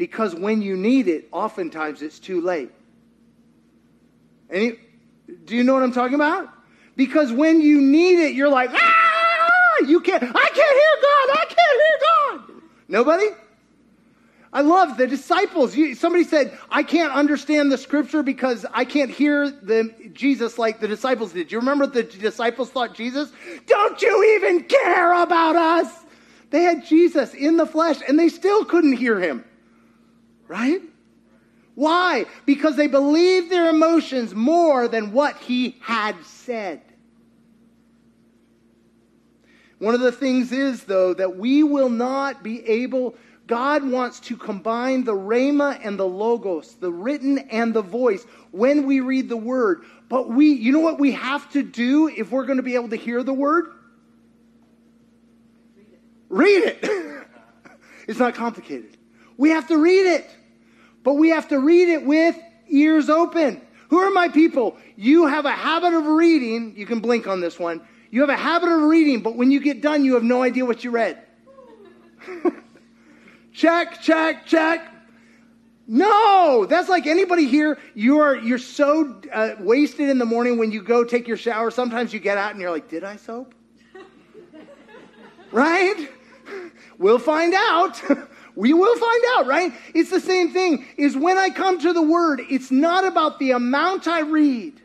[0.00, 2.70] Because when you need it, oftentimes it's too late.
[4.50, 4.74] Do
[5.50, 6.48] you know what I'm talking about?
[6.96, 11.44] Because when you need it, you're like, ah, you can't, I can't hear God, I
[11.48, 12.62] can't hear God.
[12.88, 13.26] Nobody?
[14.54, 15.76] I love the disciples.
[15.76, 20.80] You, somebody said, I can't understand the scripture because I can't hear the, Jesus like
[20.80, 21.52] the disciples did.
[21.52, 23.30] You remember the disciples thought Jesus?
[23.66, 25.92] Don't you even care about us?
[26.48, 29.44] They had Jesus in the flesh and they still couldn't hear him.
[30.50, 30.82] Right?
[31.76, 32.26] Why?
[32.44, 36.82] Because they believed their emotions more than what he had said.
[39.78, 43.14] One of the things is, though, that we will not be able
[43.46, 48.86] God wants to combine the rhema and the logos, the written and the voice, when
[48.86, 49.84] we read the word.
[50.08, 52.88] But we, you know what we have to do if we're going to be able
[52.88, 53.66] to hear the word?
[56.28, 56.82] Read it.
[56.82, 57.26] Read it.
[58.08, 58.96] it's not complicated.
[59.40, 60.30] We have to read it,
[61.02, 63.60] but we have to read it with ears open.
[63.88, 64.76] Who are my people?
[64.96, 66.74] You have a habit of reading.
[66.76, 67.80] You can blink on this one.
[68.10, 70.64] You have a habit of reading, but when you get done, you have no idea
[70.64, 71.22] what you read.
[73.52, 74.86] Check, check, check.
[75.86, 77.78] No, that's like anybody here.
[77.94, 81.70] You are you're so uh, wasted in the morning when you go take your shower.
[81.70, 83.54] Sometimes you get out and you're like, "Did I soap?"
[85.52, 86.08] right?
[86.98, 88.00] We'll find out.
[88.60, 89.72] we will find out, right?
[89.94, 90.84] It's the same thing.
[90.98, 94.78] Is when I come to the Word, it's not about the amount I read.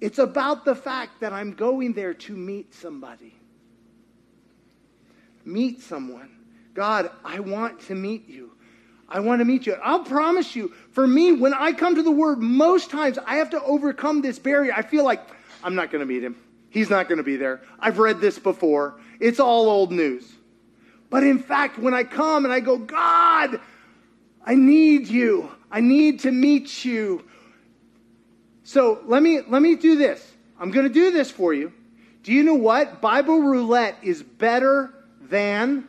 [0.00, 3.34] It's about the fact that I'm going there to meet somebody.
[5.44, 6.30] Meet someone.
[6.72, 8.52] God, I want to meet you.
[9.06, 9.74] I want to meet you.
[9.84, 13.50] I'll promise you, for me, when I come to the Word, most times I have
[13.50, 14.72] to overcome this barrier.
[14.74, 15.20] I feel like
[15.62, 16.36] I'm not going to meet him.
[16.70, 17.60] He's not going to be there.
[17.78, 18.98] I've read this before.
[19.20, 20.37] It's all old news.
[21.10, 23.60] But in fact, when I come and I go, God,
[24.44, 25.50] I need you.
[25.70, 27.24] I need to meet you.
[28.64, 30.24] So let me let me do this.
[30.60, 31.72] I'm going to do this for you.
[32.22, 33.00] Do you know what?
[33.00, 35.88] Bible roulette is better than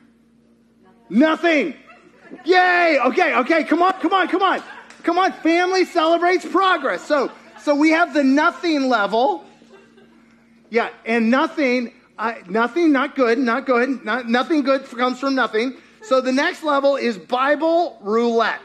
[1.10, 1.73] Nothing.
[2.45, 2.99] Yay.
[3.05, 4.62] Okay, okay, come on, come on, come on.
[5.03, 7.03] Come on, family celebrates progress.
[7.03, 7.32] So
[7.63, 9.43] so we have the nothing level.
[10.69, 14.03] Yeah, and nothing uh, nothing not good, not good.
[14.03, 15.77] Not, nothing good comes from nothing.
[16.03, 18.62] So the next level is Bible roulette.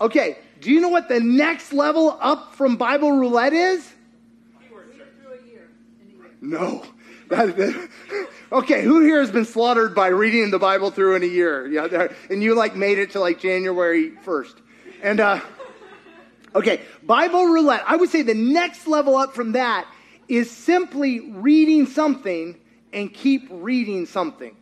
[0.00, 3.92] Okay, do you know what the next level up from Bible roulette is?
[6.40, 6.84] No.
[8.52, 11.66] okay, who here has been slaughtered by reading the Bible through in a year?
[11.66, 14.54] Yeah, and you like made it to like January 1st.
[15.02, 15.40] And uh,
[16.54, 17.82] okay, Bible roulette.
[17.86, 19.86] I would say the next level up from that
[20.28, 22.58] is simply reading something
[22.92, 24.56] and keep reading something.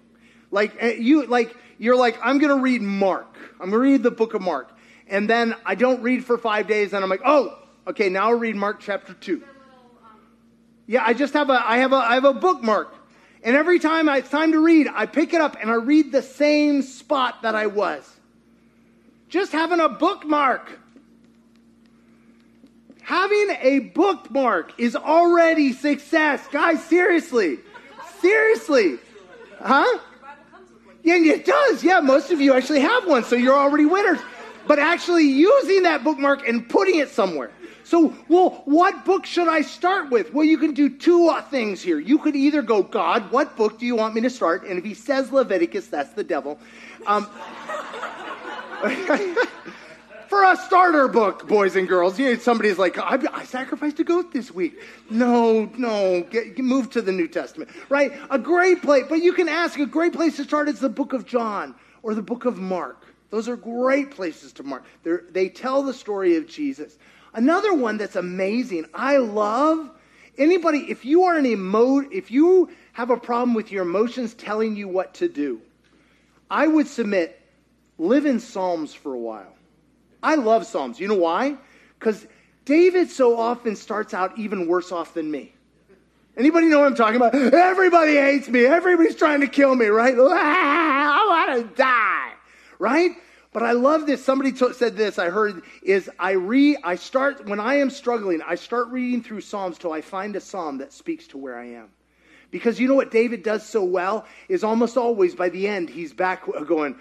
[0.51, 3.37] Like uh, you, like you're like, I'm going to read Mark.
[3.61, 4.71] I'm going to read the book of Mark,
[5.09, 8.39] and then I don't read for five days, and I'm like, oh, okay, now I'll
[8.39, 9.43] read Mark chapter two.
[10.87, 12.95] Yeah, I just have a I have a I have a bookmark.
[13.43, 16.21] And every time it's time to read, I pick it up and I read the
[16.21, 18.09] same spot that I was.
[19.29, 20.80] Just having a bookmark.
[23.11, 26.47] Having a bookmark is already success.
[26.53, 27.59] Guys, seriously.
[28.21, 28.99] Seriously.
[29.61, 29.99] Huh?
[31.03, 31.83] Yeah, it does.
[31.83, 34.21] Yeah, most of you actually have one, so you're already winners.
[34.69, 37.51] But actually using that bookmark and putting it somewhere.
[37.83, 40.33] So, well, what book should I start with?
[40.33, 41.99] Well, you can do two things here.
[41.99, 44.63] You could either go, God, what book do you want me to start?
[44.63, 46.61] And if he says Leviticus, that's the devil.
[47.09, 47.27] Um,
[50.31, 54.05] for a starter book, boys and girls, you know, somebody's like, I, I sacrificed a
[54.05, 54.81] goat this week.
[55.11, 58.13] No, no, get, get, move to the New Testament, right?
[58.31, 61.13] A great place, but you can ask, a great place to start is the book
[61.13, 61.75] of John
[62.05, 63.07] or the book of Mark.
[63.31, 64.85] Those are great places to mark.
[65.03, 66.97] They're, they tell the story of Jesus.
[67.35, 69.91] Another one that's amazing, I love
[70.39, 74.77] anybody, if you are an emo, if you have a problem with your emotions telling
[74.77, 75.61] you what to do,
[76.49, 77.41] I would submit,
[77.99, 79.55] live in Psalms for a while.
[80.23, 81.01] I love Psalms.
[81.01, 81.57] You know why?
[81.99, 82.27] Because
[82.65, 85.53] David so often starts out even worse off than me.
[86.37, 87.35] Anybody know what I'm talking about?
[87.35, 88.65] Everybody hates me.
[88.65, 90.15] Everybody's trying to kill me, right?
[90.19, 92.33] I want to die,
[92.79, 93.11] right?
[93.53, 94.25] But I love this.
[94.25, 95.19] Somebody t- said this.
[95.19, 96.79] I heard is I read.
[96.85, 98.41] I start when I am struggling.
[98.43, 101.67] I start reading through Psalms till I find a psalm that speaks to where I
[101.67, 101.89] am.
[102.51, 106.13] Because you know what David does so well is almost always by the end he's
[106.13, 106.97] back uh, going,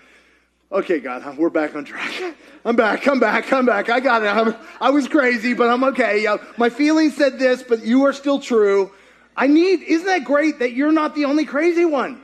[0.71, 2.13] Okay, God, we're back on track.
[2.65, 3.89] I'm back, I'm back, I'm back.
[3.89, 4.27] I got it.
[4.27, 6.27] I'm, I was crazy, but I'm okay.
[6.57, 8.91] My feelings said this, but you are still true.
[9.35, 12.21] I need, isn't that great that you're not the only crazy one?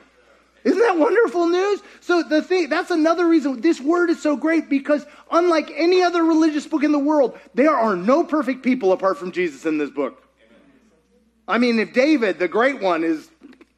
[0.64, 1.82] Isn't that wonderful news?
[2.02, 6.24] So the thing, that's another reason this word is so great because unlike any other
[6.24, 9.90] religious book in the world, there are no perfect people apart from Jesus in this
[9.90, 10.22] book.
[11.48, 13.28] I mean, if David, the great one, is,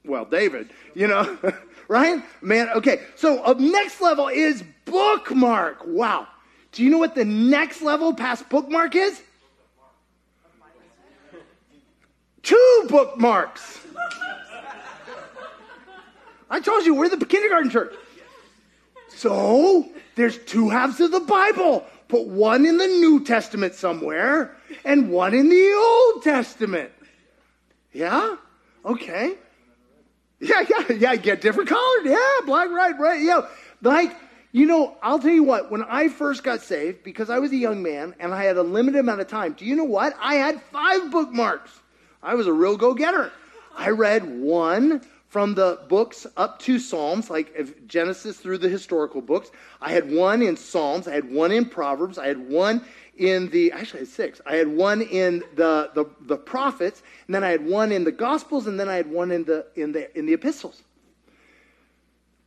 [0.03, 1.38] well, David, you know,
[1.88, 2.24] right?
[2.42, 3.02] Man, okay.
[3.16, 5.84] So a next level is bookmark.
[5.86, 6.28] Wow.
[6.72, 9.22] Do you know what the next level past bookmark is?
[12.44, 13.80] Two bookmarks.
[16.50, 17.94] I told you, we're the kindergarten church.
[19.10, 21.86] So there's two halves of the Bible.
[22.08, 26.92] Put one in the New Testament somewhere and one in the Old Testament.
[27.92, 28.38] Yeah?
[28.86, 29.36] Okay.
[30.40, 31.16] Yeah, yeah, yeah.
[31.16, 32.06] Get different colors.
[32.06, 33.22] Yeah, black, right, right.
[33.22, 33.48] Yeah.
[33.82, 34.16] Like,
[34.52, 37.58] you know, I'll tell you what, when I first got saved, because I was a
[37.58, 40.16] young man and I had a limited amount of time, do you know what?
[40.20, 41.80] I had five bookmarks.
[42.24, 43.32] I was a real go getter.
[43.76, 49.52] I read one from the books up to Psalms, like Genesis through the historical books.
[49.82, 51.08] I had one in Psalms.
[51.08, 52.18] I had one in Proverbs.
[52.18, 52.84] I had one
[53.18, 54.41] in the, actually I had six.
[54.45, 58.11] I had one in the, the, the prophets, and then I had one in the
[58.11, 60.82] Gospels, and then I had one in the, in the, in the epistles.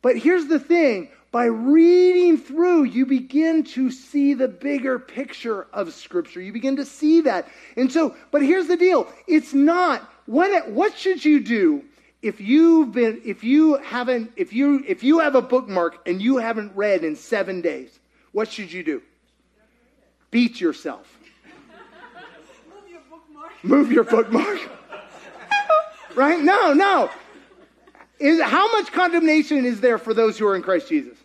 [0.01, 5.93] But here's the thing by reading through, you begin to see the bigger picture of
[5.93, 6.41] Scripture.
[6.41, 7.47] You begin to see that.
[7.77, 11.85] And so, but here's the deal it's not, what, what should you do
[12.21, 16.37] if you've been if you haven't if you if you have a bookmark and you
[16.37, 17.99] haven't read in seven days
[18.31, 19.01] what should you do
[20.31, 21.17] beat yourself.
[22.67, 23.63] Move your bookmark.
[23.63, 24.59] move your bookmark.
[26.15, 26.39] Right?
[26.41, 27.09] No no.
[28.19, 31.17] Is how much condemnation is there for those who are in christ jesus?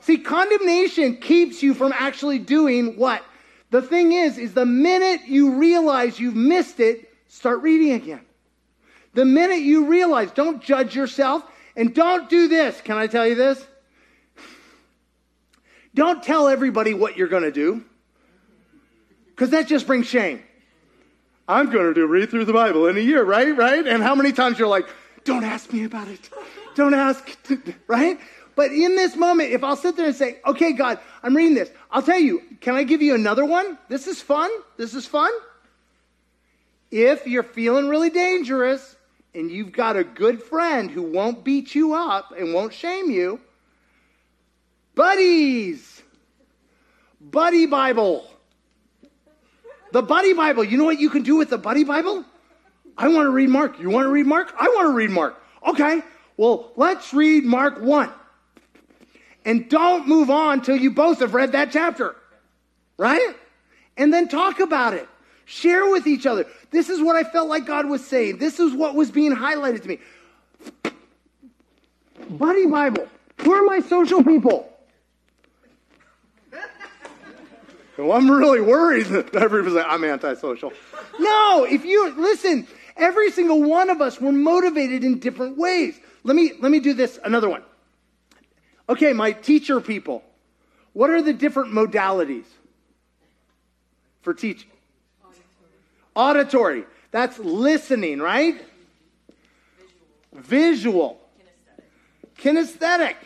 [0.00, 3.24] See condemnation keeps you from actually doing what?
[3.70, 8.20] The thing is is the minute you realize you've missed it start reading again.
[9.14, 11.42] The minute you realize, don't judge yourself
[11.74, 12.80] and don't do this.
[12.82, 13.66] Can I tell you this?
[15.94, 17.82] Don't tell everybody what you're going to do
[19.36, 20.42] because that just brings shame.
[21.46, 23.54] I'm going to do read through the Bible in a year, right?
[23.54, 23.86] Right?
[23.86, 24.88] And how many times you're like,
[25.24, 26.30] don't ask me about it.
[26.74, 27.36] Don't ask,
[27.86, 28.18] right?
[28.54, 31.70] But in this moment, if I'll sit there and say, okay, God, I'm reading this,
[31.90, 33.76] I'll tell you, can I give you another one?
[33.88, 34.50] This is fun.
[34.78, 35.30] This is fun.
[36.90, 38.96] If you're feeling really dangerous,
[39.34, 43.38] and you've got a good friend who won't beat you up and won't shame you,
[44.94, 46.02] buddies,
[47.20, 48.26] buddy Bible.
[49.96, 50.62] The buddy Bible.
[50.62, 52.22] You know what you can do with the buddy Bible?
[52.98, 53.80] I want to read Mark.
[53.80, 54.54] You want to read Mark?
[54.58, 55.42] I want to read Mark.
[55.66, 56.02] Okay,
[56.36, 58.10] well, let's read Mark 1.
[59.46, 62.14] And don't move on till you both have read that chapter,
[62.98, 63.36] right?
[63.96, 65.08] And then talk about it.
[65.46, 66.44] Share with each other.
[66.70, 68.36] This is what I felt like God was saying.
[68.36, 69.98] This is what was being highlighted to me.
[72.28, 73.08] Buddy Bible.
[73.38, 74.75] Who are my social people?
[77.96, 80.72] Well, I'm really worried that everybody's like, I'm antisocial.
[81.18, 82.66] No, if you listen,
[82.96, 85.98] every single one of us were motivated in different ways.
[86.22, 87.62] Let me let me do this another one.
[88.88, 90.22] Okay, my teacher people.
[90.92, 92.46] What are the different modalities
[94.22, 94.70] for teaching?
[96.14, 96.84] Auditory.
[97.10, 98.60] That's listening, right?
[100.32, 101.20] Visual.
[102.38, 103.16] Kinesthetic.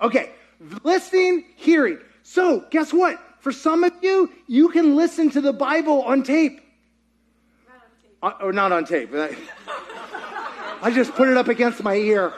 [0.00, 0.30] Okay,
[0.84, 1.98] listening, hearing.
[2.22, 3.20] So, guess what?
[3.40, 6.60] For some of you, you can listen to the Bible on tape.
[8.22, 9.10] Uh, or not on tape.
[10.82, 12.32] I just put it up against my ear.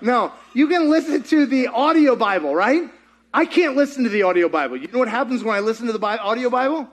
[0.00, 2.88] No, you can listen to the audio Bible, right?
[3.34, 4.76] I can't listen to the audio Bible.
[4.76, 6.88] You know what happens when I listen to the Bi- audio Bible?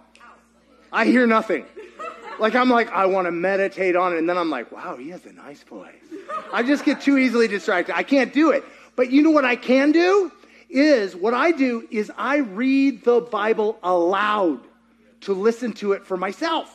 [0.91, 1.65] I hear nothing.
[2.39, 5.09] Like I'm like, I want to meditate on it, and then I'm like, wow, he
[5.09, 5.93] has a nice voice.
[6.51, 7.95] I just get too easily distracted.
[7.95, 8.65] I can't do it.
[8.95, 10.31] But you know what I can do?
[10.69, 14.61] Is what I do is I read the Bible aloud
[15.21, 16.71] to listen to it for myself.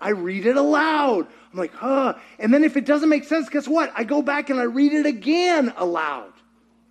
[0.00, 1.26] I read it aloud.
[1.52, 2.14] I'm like, huh.
[2.38, 3.92] And then if it doesn't make sense, guess what?
[3.94, 6.32] I go back and I read it again aloud,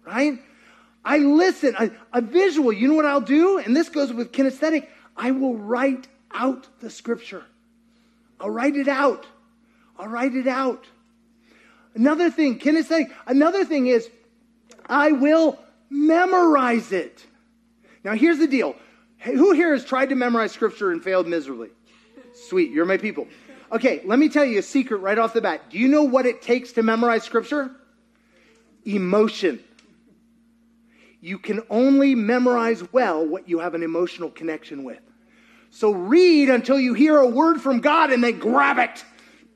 [0.06, 0.40] right?
[1.04, 2.74] I listen, a, a visual.
[2.74, 3.58] You know what I'll do?
[3.58, 4.88] And this goes with kinesthetic.
[5.16, 7.44] I will write out the scripture.
[8.40, 9.26] I'll write it out.
[9.98, 10.86] I'll write it out.
[11.96, 14.10] Another thing, kinesthetic, another thing is
[14.86, 15.60] I will
[15.90, 17.26] memorize it.
[18.04, 18.76] Now, here's the deal.
[19.20, 21.70] Who here has tried to memorize scripture and failed miserably?
[22.34, 23.28] Sweet, you're my people.
[23.72, 25.70] Okay, let me tell you a secret right off the bat.
[25.70, 27.72] Do you know what it takes to memorize scripture?
[28.86, 29.60] Emotion.
[31.22, 35.02] You can only memorize well what you have an emotional connection with.
[35.70, 39.04] So read until you hear a word from God and then grab it,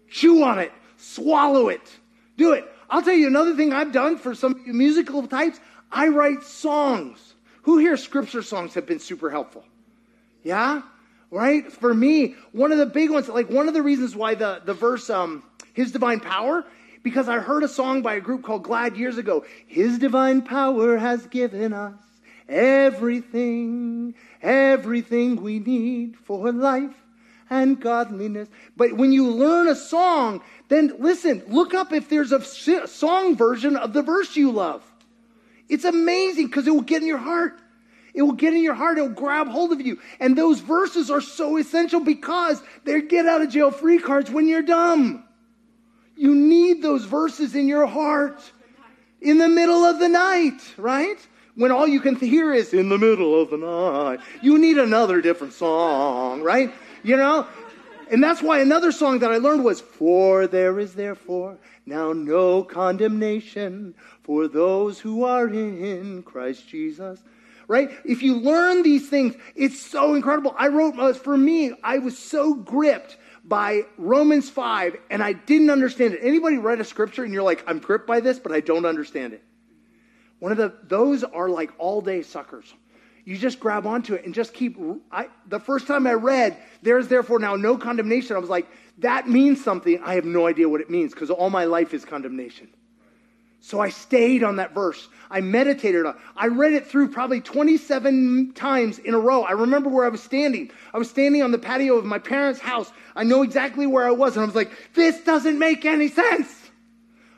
[0.10, 1.90] chew on it, swallow it,
[2.38, 2.66] do it.
[2.90, 5.60] I'll tell you another thing I've done for some musical types.
[5.92, 7.34] I write songs.
[7.64, 9.64] Who here scripture songs have been super helpful?
[10.44, 10.82] Yeah?
[11.32, 11.72] Right?
[11.72, 14.74] For me, one of the big ones, like one of the reasons why the, the
[14.74, 16.66] verse, um, His Divine Power,
[17.04, 19.46] because I heard a song by a group called Glad years ago.
[19.68, 22.00] His divine power has given us
[22.48, 26.96] everything, everything we need for life
[27.54, 28.50] and godliness.
[28.76, 32.42] But when you learn a song, then listen, look up if there's a
[32.88, 34.84] song version of the verse you love.
[35.70, 37.60] It's amazing because it will get in your heart.
[38.16, 38.98] It will get in your heart.
[38.98, 40.00] It will grab hold of you.
[40.20, 44.48] And those verses are so essential because they're get out of jail free cards when
[44.48, 45.24] you're dumb.
[46.16, 48.40] You need those verses in your heart
[49.22, 51.18] in the middle of the night, right?
[51.56, 54.20] When all you can hear is in the middle of the night.
[54.42, 56.74] You need another different song, right?
[57.04, 57.48] You know?
[58.10, 62.64] And that's why another song that I learned was, For there is therefore now no
[62.64, 67.24] condemnation for those who are in Christ Jesus.
[67.68, 67.92] Right?
[68.04, 70.54] If you learn these things, it's so incredible.
[70.58, 75.70] I wrote, uh, for me, I was so gripped by Romans 5 and I didn't
[75.70, 76.20] understand it.
[76.22, 79.34] Anybody read a scripture and you're like, I'm gripped by this, but I don't understand
[79.34, 79.44] it?
[80.40, 82.74] One of the, those are like all day suckers.
[83.26, 84.78] You just grab onto it and just keep.
[85.12, 88.68] I, the first time I read, there is therefore now no condemnation, I was like,
[89.00, 90.02] that means something.
[90.04, 92.68] I have no idea what it means because all my life is condemnation.
[93.62, 95.08] So I stayed on that verse.
[95.32, 96.22] I meditated on it.
[96.36, 99.44] I read it through probably 27 times in a row.
[99.44, 100.70] I remember where I was standing.
[100.94, 102.92] I was standing on the patio of my parents' house.
[103.16, 104.36] I know exactly where I was.
[104.36, 106.54] And I was like, this doesn't make any sense.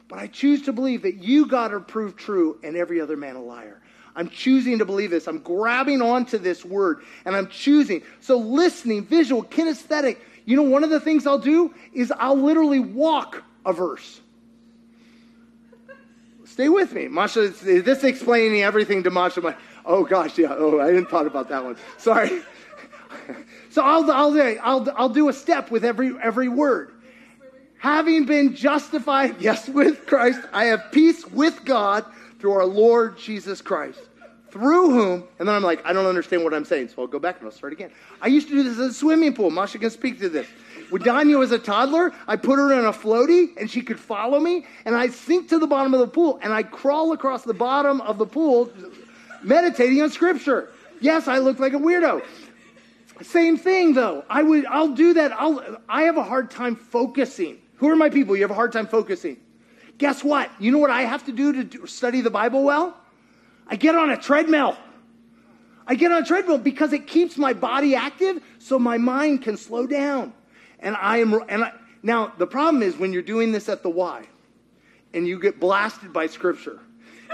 [0.08, 3.36] But I choose to believe that you, God, are proved true and every other man
[3.36, 3.84] a liar.
[4.16, 5.28] I'm choosing to believe this.
[5.28, 8.02] I'm grabbing onto this word and I'm choosing.
[8.22, 10.18] So, listening, visual, kinesthetic.
[10.46, 14.22] You know, one of the things I'll do is I'll literally walk a verse.
[16.46, 17.08] Stay with me.
[17.08, 19.58] Masha, is this explaining everything to Masha?
[19.86, 20.56] Oh, gosh, yeah.
[20.56, 21.76] Oh, I didn't thought about that one.
[21.98, 22.42] Sorry.
[23.72, 26.92] so I'll, I'll, I'll, I'll do a step with every, every word.
[27.80, 32.06] Having been justified, yes, with Christ, I have peace with God
[32.40, 34.00] through our Lord Jesus Christ,
[34.50, 37.20] through whom, and then I'm like, I don't understand what I'm saying, so I'll go
[37.20, 37.92] back and I'll start again.
[38.22, 39.52] I used to do this in a swimming pool.
[39.52, 40.48] Masha can speak to this.
[40.90, 44.40] When Danya was a toddler, I put her in a floaty and she could follow
[44.40, 47.54] me, and I sink to the bottom of the pool and I crawl across the
[47.54, 48.72] bottom of the pool
[49.44, 50.70] meditating on scripture.
[51.02, 52.24] Yes, I look like a weirdo.
[53.22, 54.26] Same thing though.
[54.30, 55.32] I would I'll do that.
[55.34, 57.60] I'll I have a hard time focusing.
[57.78, 58.36] Who are my people?
[58.36, 59.38] You have a hard time focusing.
[59.98, 60.52] Guess what?
[60.60, 62.98] You know what I have to do to do, study the Bible well?
[63.68, 64.78] I get on a treadmill.
[65.88, 69.58] I get on a treadmill because it keeps my body active so my mind can
[69.58, 70.34] slow down.
[70.80, 71.74] And I am, and I,
[72.04, 74.28] now the problem is when you're doing this at the Y
[75.14, 76.80] and you get blasted by scripture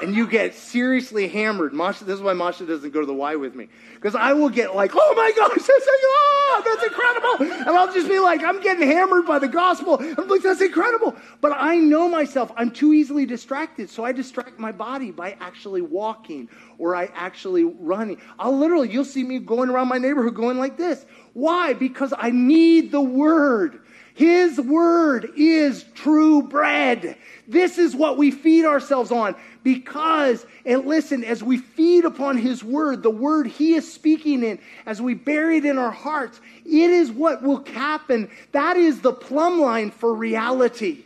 [0.02, 1.74] and you get seriously hammered.
[1.74, 3.70] Masha, this is why Masha doesn't go to the Y with me.
[3.95, 7.68] Because I will get like, oh my gosh, that's, oh, that's incredible.
[7.68, 9.97] And I'll just be like, I'm getting hammered by the gospel.
[9.99, 11.16] I'm like, that's incredible.
[11.39, 13.89] But I know myself, I'm too easily distracted.
[13.89, 18.20] So I distract my body by actually walking or I actually running.
[18.39, 21.06] I'll literally, you'll see me going around my neighborhood going like this.
[21.34, 21.74] Why?
[21.74, 23.81] Because I need the word.
[24.22, 27.18] His word is true bread.
[27.48, 32.64] This is what we feed ourselves on because, and listen, as we feed upon His
[32.64, 36.92] word, the word He is speaking in, as we bury it in our hearts, it
[36.92, 38.30] is what will happen.
[38.52, 41.04] That is the plumb line for reality.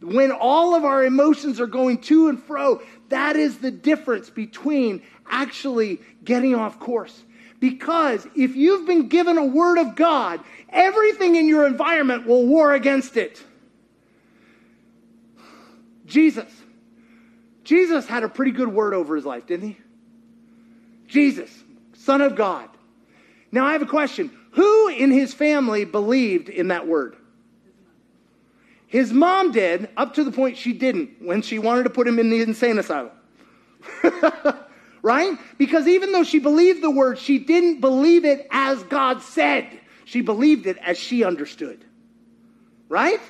[0.00, 5.02] When all of our emotions are going to and fro, that is the difference between
[5.28, 7.24] actually getting off course.
[7.60, 12.72] Because if you've been given a word of God, everything in your environment will war
[12.72, 13.42] against it.
[16.06, 16.52] Jesus.
[17.64, 19.78] Jesus had a pretty good word over his life, didn't he?
[21.06, 21.50] Jesus,
[21.94, 22.68] Son of God.
[23.50, 24.30] Now I have a question.
[24.52, 27.16] Who in his family believed in that word?
[28.86, 32.18] His mom did, up to the point she didn't when she wanted to put him
[32.18, 33.10] in the insane asylum.
[35.04, 35.38] right?
[35.58, 39.68] Because even though she believed the word, she didn't believe it as God said.
[40.06, 41.84] She believed it as she understood.
[42.88, 43.20] Right?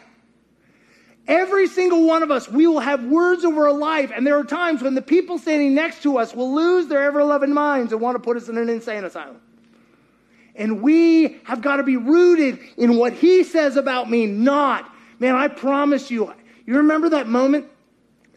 [1.26, 4.44] Every single one of us, we will have words over our life, and there are
[4.44, 8.00] times when the people standing next to us will lose their ever loving minds and
[8.00, 9.40] want to put us in an insane asylum.
[10.54, 15.34] And we have got to be rooted in what he says about me, not, man,
[15.34, 16.32] I promise you.
[16.66, 17.66] You remember that moment?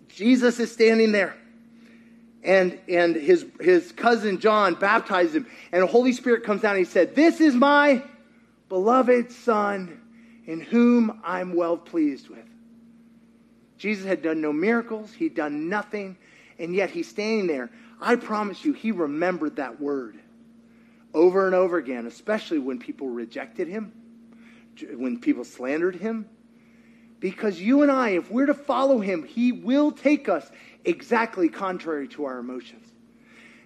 [0.08, 1.36] Jesus is standing there.
[2.48, 5.46] And, and his, his cousin John baptized him.
[5.74, 8.02] And the Holy Spirit comes down and he said, This is my
[8.70, 10.02] beloved Son
[10.46, 12.46] in whom I'm well pleased with.
[13.78, 16.18] Jesus had done no miracles, he'd done nothing,
[16.58, 17.70] and yet he's standing there.
[18.00, 20.18] I promise you, he remembered that word
[21.14, 23.92] over and over again, especially when people rejected him,
[24.96, 26.30] when people slandered him.
[27.20, 30.50] Because you and I, if we're to follow him, he will take us
[30.86, 32.88] exactly contrary to our emotions.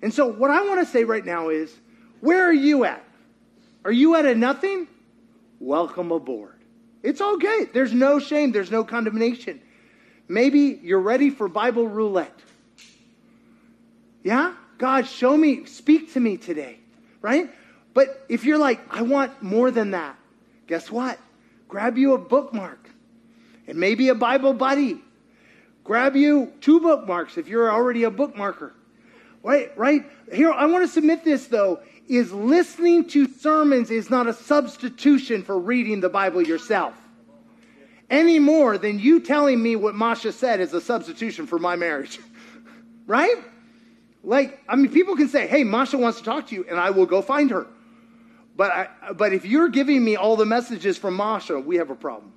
[0.01, 1.73] And so, what I want to say right now is
[2.19, 3.03] where are you at?
[3.85, 4.87] Are you at a nothing?
[5.59, 6.59] Welcome aboard.
[7.03, 7.65] It's okay.
[7.73, 9.61] There's no shame, there's no condemnation.
[10.27, 12.39] Maybe you're ready for Bible roulette.
[14.23, 14.53] Yeah?
[14.77, 16.79] God, show me, speak to me today,
[17.21, 17.49] right?
[17.93, 20.17] But if you're like, I want more than that,
[20.67, 21.19] guess what?
[21.67, 22.89] Grab you a bookmark
[23.67, 25.01] and maybe a Bible buddy.
[25.83, 28.71] Grab you two bookmarks if you're already a bookmarker.
[29.43, 30.05] Right, right?
[30.31, 35.43] Here, I want to submit this though is listening to sermons is not a substitution
[35.43, 36.93] for reading the Bible yourself.
[38.09, 42.19] Any more than you telling me what Masha said is a substitution for my marriage.
[43.07, 43.35] right?
[44.23, 46.89] Like, I mean, people can say, hey, Masha wants to talk to you, and I
[46.89, 47.65] will go find her.
[48.57, 51.95] But, I, but if you're giving me all the messages from Masha, we have a
[51.95, 52.33] problem.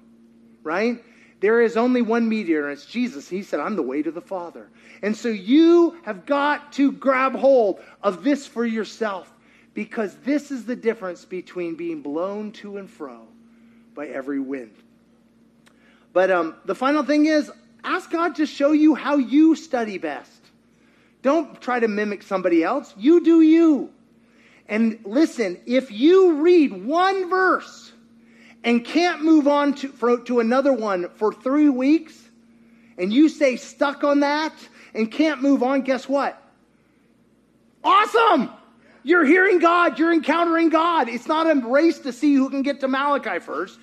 [0.63, 1.05] Right?
[1.45, 3.29] There is only one mediator, and it's Jesus.
[3.29, 4.67] He said, I'm the way to the Father.
[5.03, 9.31] And so you have got to grab hold of this for yourself
[9.75, 13.27] because this is the difference between being blown to and fro
[13.95, 14.75] by every wind.
[16.15, 17.53] But um, the final thing is
[17.85, 20.41] ask God to show you how you study best.
[21.21, 22.95] Don't try to mimic somebody else.
[22.97, 23.91] You do you.
[24.67, 27.84] And listen, if you read one verse
[28.65, 32.19] and can't move on to, for, to another one for three weeks,
[32.99, 34.53] and you stay stuck on that
[34.95, 36.41] and can't move on, guess what?
[37.85, 38.51] Awesome!
[39.03, 41.11] You're hearing God, you're encountering God.
[41.11, 43.79] It's not a race to see who can get to Malachi first.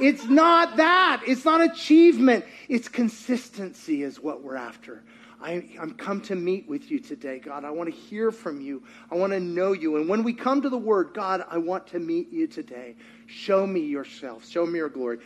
[0.00, 1.22] It's not that.
[1.26, 2.44] It's not achievement.
[2.68, 5.04] It's consistency, is what we're after.
[5.40, 7.64] I, am come to meet with you today, God.
[7.64, 8.82] I want to hear from you.
[9.10, 9.96] I want to know you.
[9.96, 12.96] And when we come to the word, God, I want to meet you today.
[13.26, 14.48] Show me yourself.
[14.48, 15.18] Show me your glory.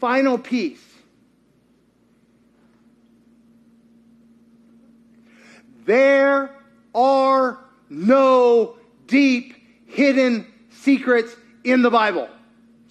[0.00, 0.84] Final piece.
[5.86, 6.54] There
[6.94, 7.58] are
[7.88, 9.54] no deep,
[9.86, 12.28] hidden secrets in the Bible.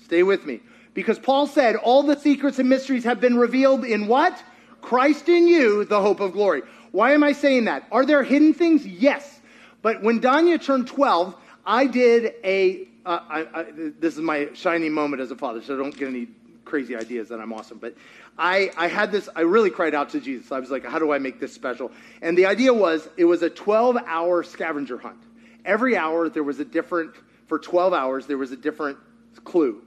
[0.04, 0.60] Stay with me.
[0.94, 4.42] Because Paul said, all the secrets and mysteries have been revealed in what?
[4.84, 6.62] Christ in you, the hope of glory.
[6.92, 7.88] Why am I saying that?
[7.92, 8.86] Are there hidden things?
[8.86, 9.40] Yes.
[9.82, 12.88] But when Danya turned 12, I did a.
[13.06, 13.66] Uh, I, I,
[14.00, 16.28] this is my shining moment as a father, so don't get any
[16.64, 17.78] crazy ideas that I'm awesome.
[17.78, 17.96] But
[18.38, 20.52] I, I had this, I really cried out to Jesus.
[20.52, 21.92] I was like, how do I make this special?
[22.22, 25.22] And the idea was, it was a 12 hour scavenger hunt.
[25.66, 27.14] Every hour there was a different,
[27.48, 28.98] for 12 hours, there was a different
[29.44, 29.82] clue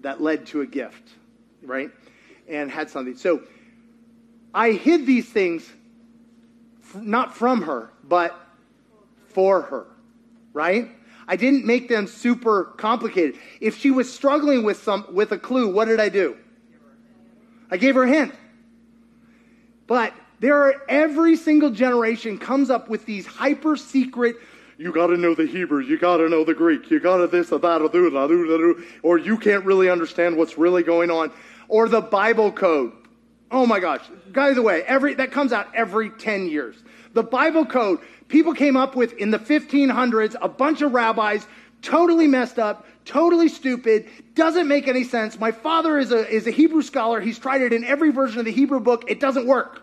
[0.00, 1.10] that led to a gift,
[1.62, 1.90] right?
[2.48, 3.16] And had something.
[3.16, 3.42] So
[4.54, 5.68] I hid these things
[6.94, 8.38] not from her, but
[9.28, 9.86] for her,
[10.52, 10.90] right?
[11.26, 13.40] I didn't make them super complicated.
[13.60, 16.36] If she was struggling with some with a clue, what did I do?
[17.70, 18.34] I gave her a hint.
[19.86, 24.36] But there are every single generation comes up with these hyper secret
[24.76, 27.26] you got to know the Hebrew, you got to know the Greek, you got to
[27.26, 31.30] this or that or do, or you can't really understand what's really going on,
[31.68, 32.92] or the Bible code.
[33.50, 34.00] Oh my gosh!
[34.32, 36.76] By the way, every that comes out every ten years.
[37.12, 40.34] The Bible code people came up with in the 1500s.
[40.40, 41.46] A bunch of rabbis,
[41.82, 45.38] totally messed up, totally stupid, doesn't make any sense.
[45.38, 47.20] My father is a is a Hebrew scholar.
[47.20, 49.04] He's tried it in every version of the Hebrew book.
[49.08, 49.82] It doesn't work.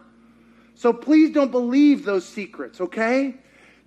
[0.75, 2.81] So please don't believe those secrets.
[2.81, 3.35] Okay?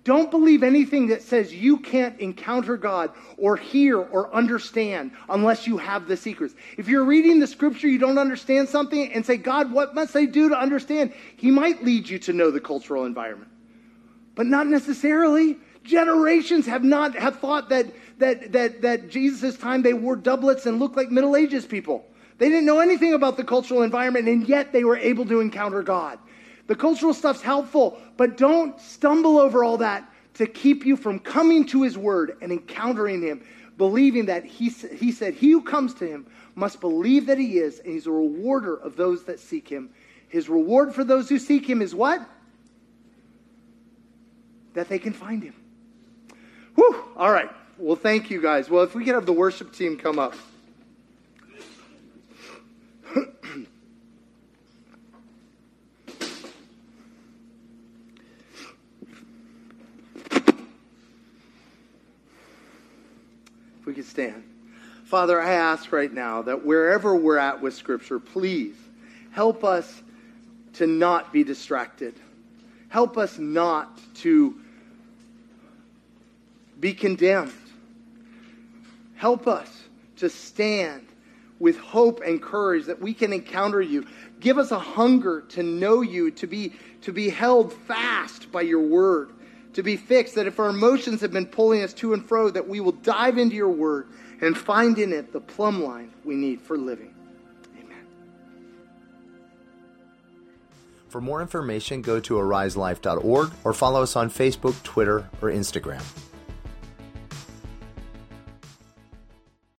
[0.05, 5.77] Don't believe anything that says you can't encounter God or hear or understand unless you
[5.77, 6.53] have the secrets.
[6.77, 10.25] If you're reading the scripture, you don't understand something, and say, God, what must I
[10.25, 11.11] do to understand?
[11.37, 13.49] He might lead you to know the cultural environment,
[14.35, 15.57] but not necessarily.
[15.83, 17.87] Generations have not have thought that
[18.19, 22.05] that that that Jesus' time they wore doublets and looked like Middle Ages people.
[22.37, 25.81] They didn't know anything about the cultural environment, and yet they were able to encounter
[25.81, 26.19] God.
[26.67, 31.65] The cultural stuff's helpful, but don't stumble over all that to keep you from coming
[31.65, 33.43] to his word and encountering him,
[33.77, 37.79] believing that he, he said, He who comes to him must believe that he is,
[37.79, 39.89] and he's a rewarder of those that seek him.
[40.27, 42.27] His reward for those who seek him is what?
[44.73, 45.53] That they can find him.
[46.75, 47.49] Whew, all right.
[47.77, 48.69] Well, thank you guys.
[48.69, 50.35] Well, if we could have the worship team come up.
[64.05, 64.43] Stand.
[65.05, 68.75] Father, I ask right now that wherever we're at with Scripture, please
[69.31, 70.01] help us
[70.73, 72.15] to not be distracted.
[72.89, 74.55] Help us not to
[76.79, 77.53] be condemned.
[79.15, 79.83] Help us
[80.17, 81.05] to stand
[81.59, 84.05] with hope and courage that we can encounter you.
[84.39, 88.81] Give us a hunger to know you, to be, to be held fast by your
[88.81, 89.31] word,
[89.75, 92.67] to be fixed, that if our emotions have been pulling us to and fro, that
[92.67, 94.07] we will dive into your word
[94.41, 97.13] and find in it the plumb line we need for living.
[97.79, 98.07] Amen.
[101.09, 106.03] For more information, go to ariselife.org or follow us on Facebook, Twitter, or Instagram.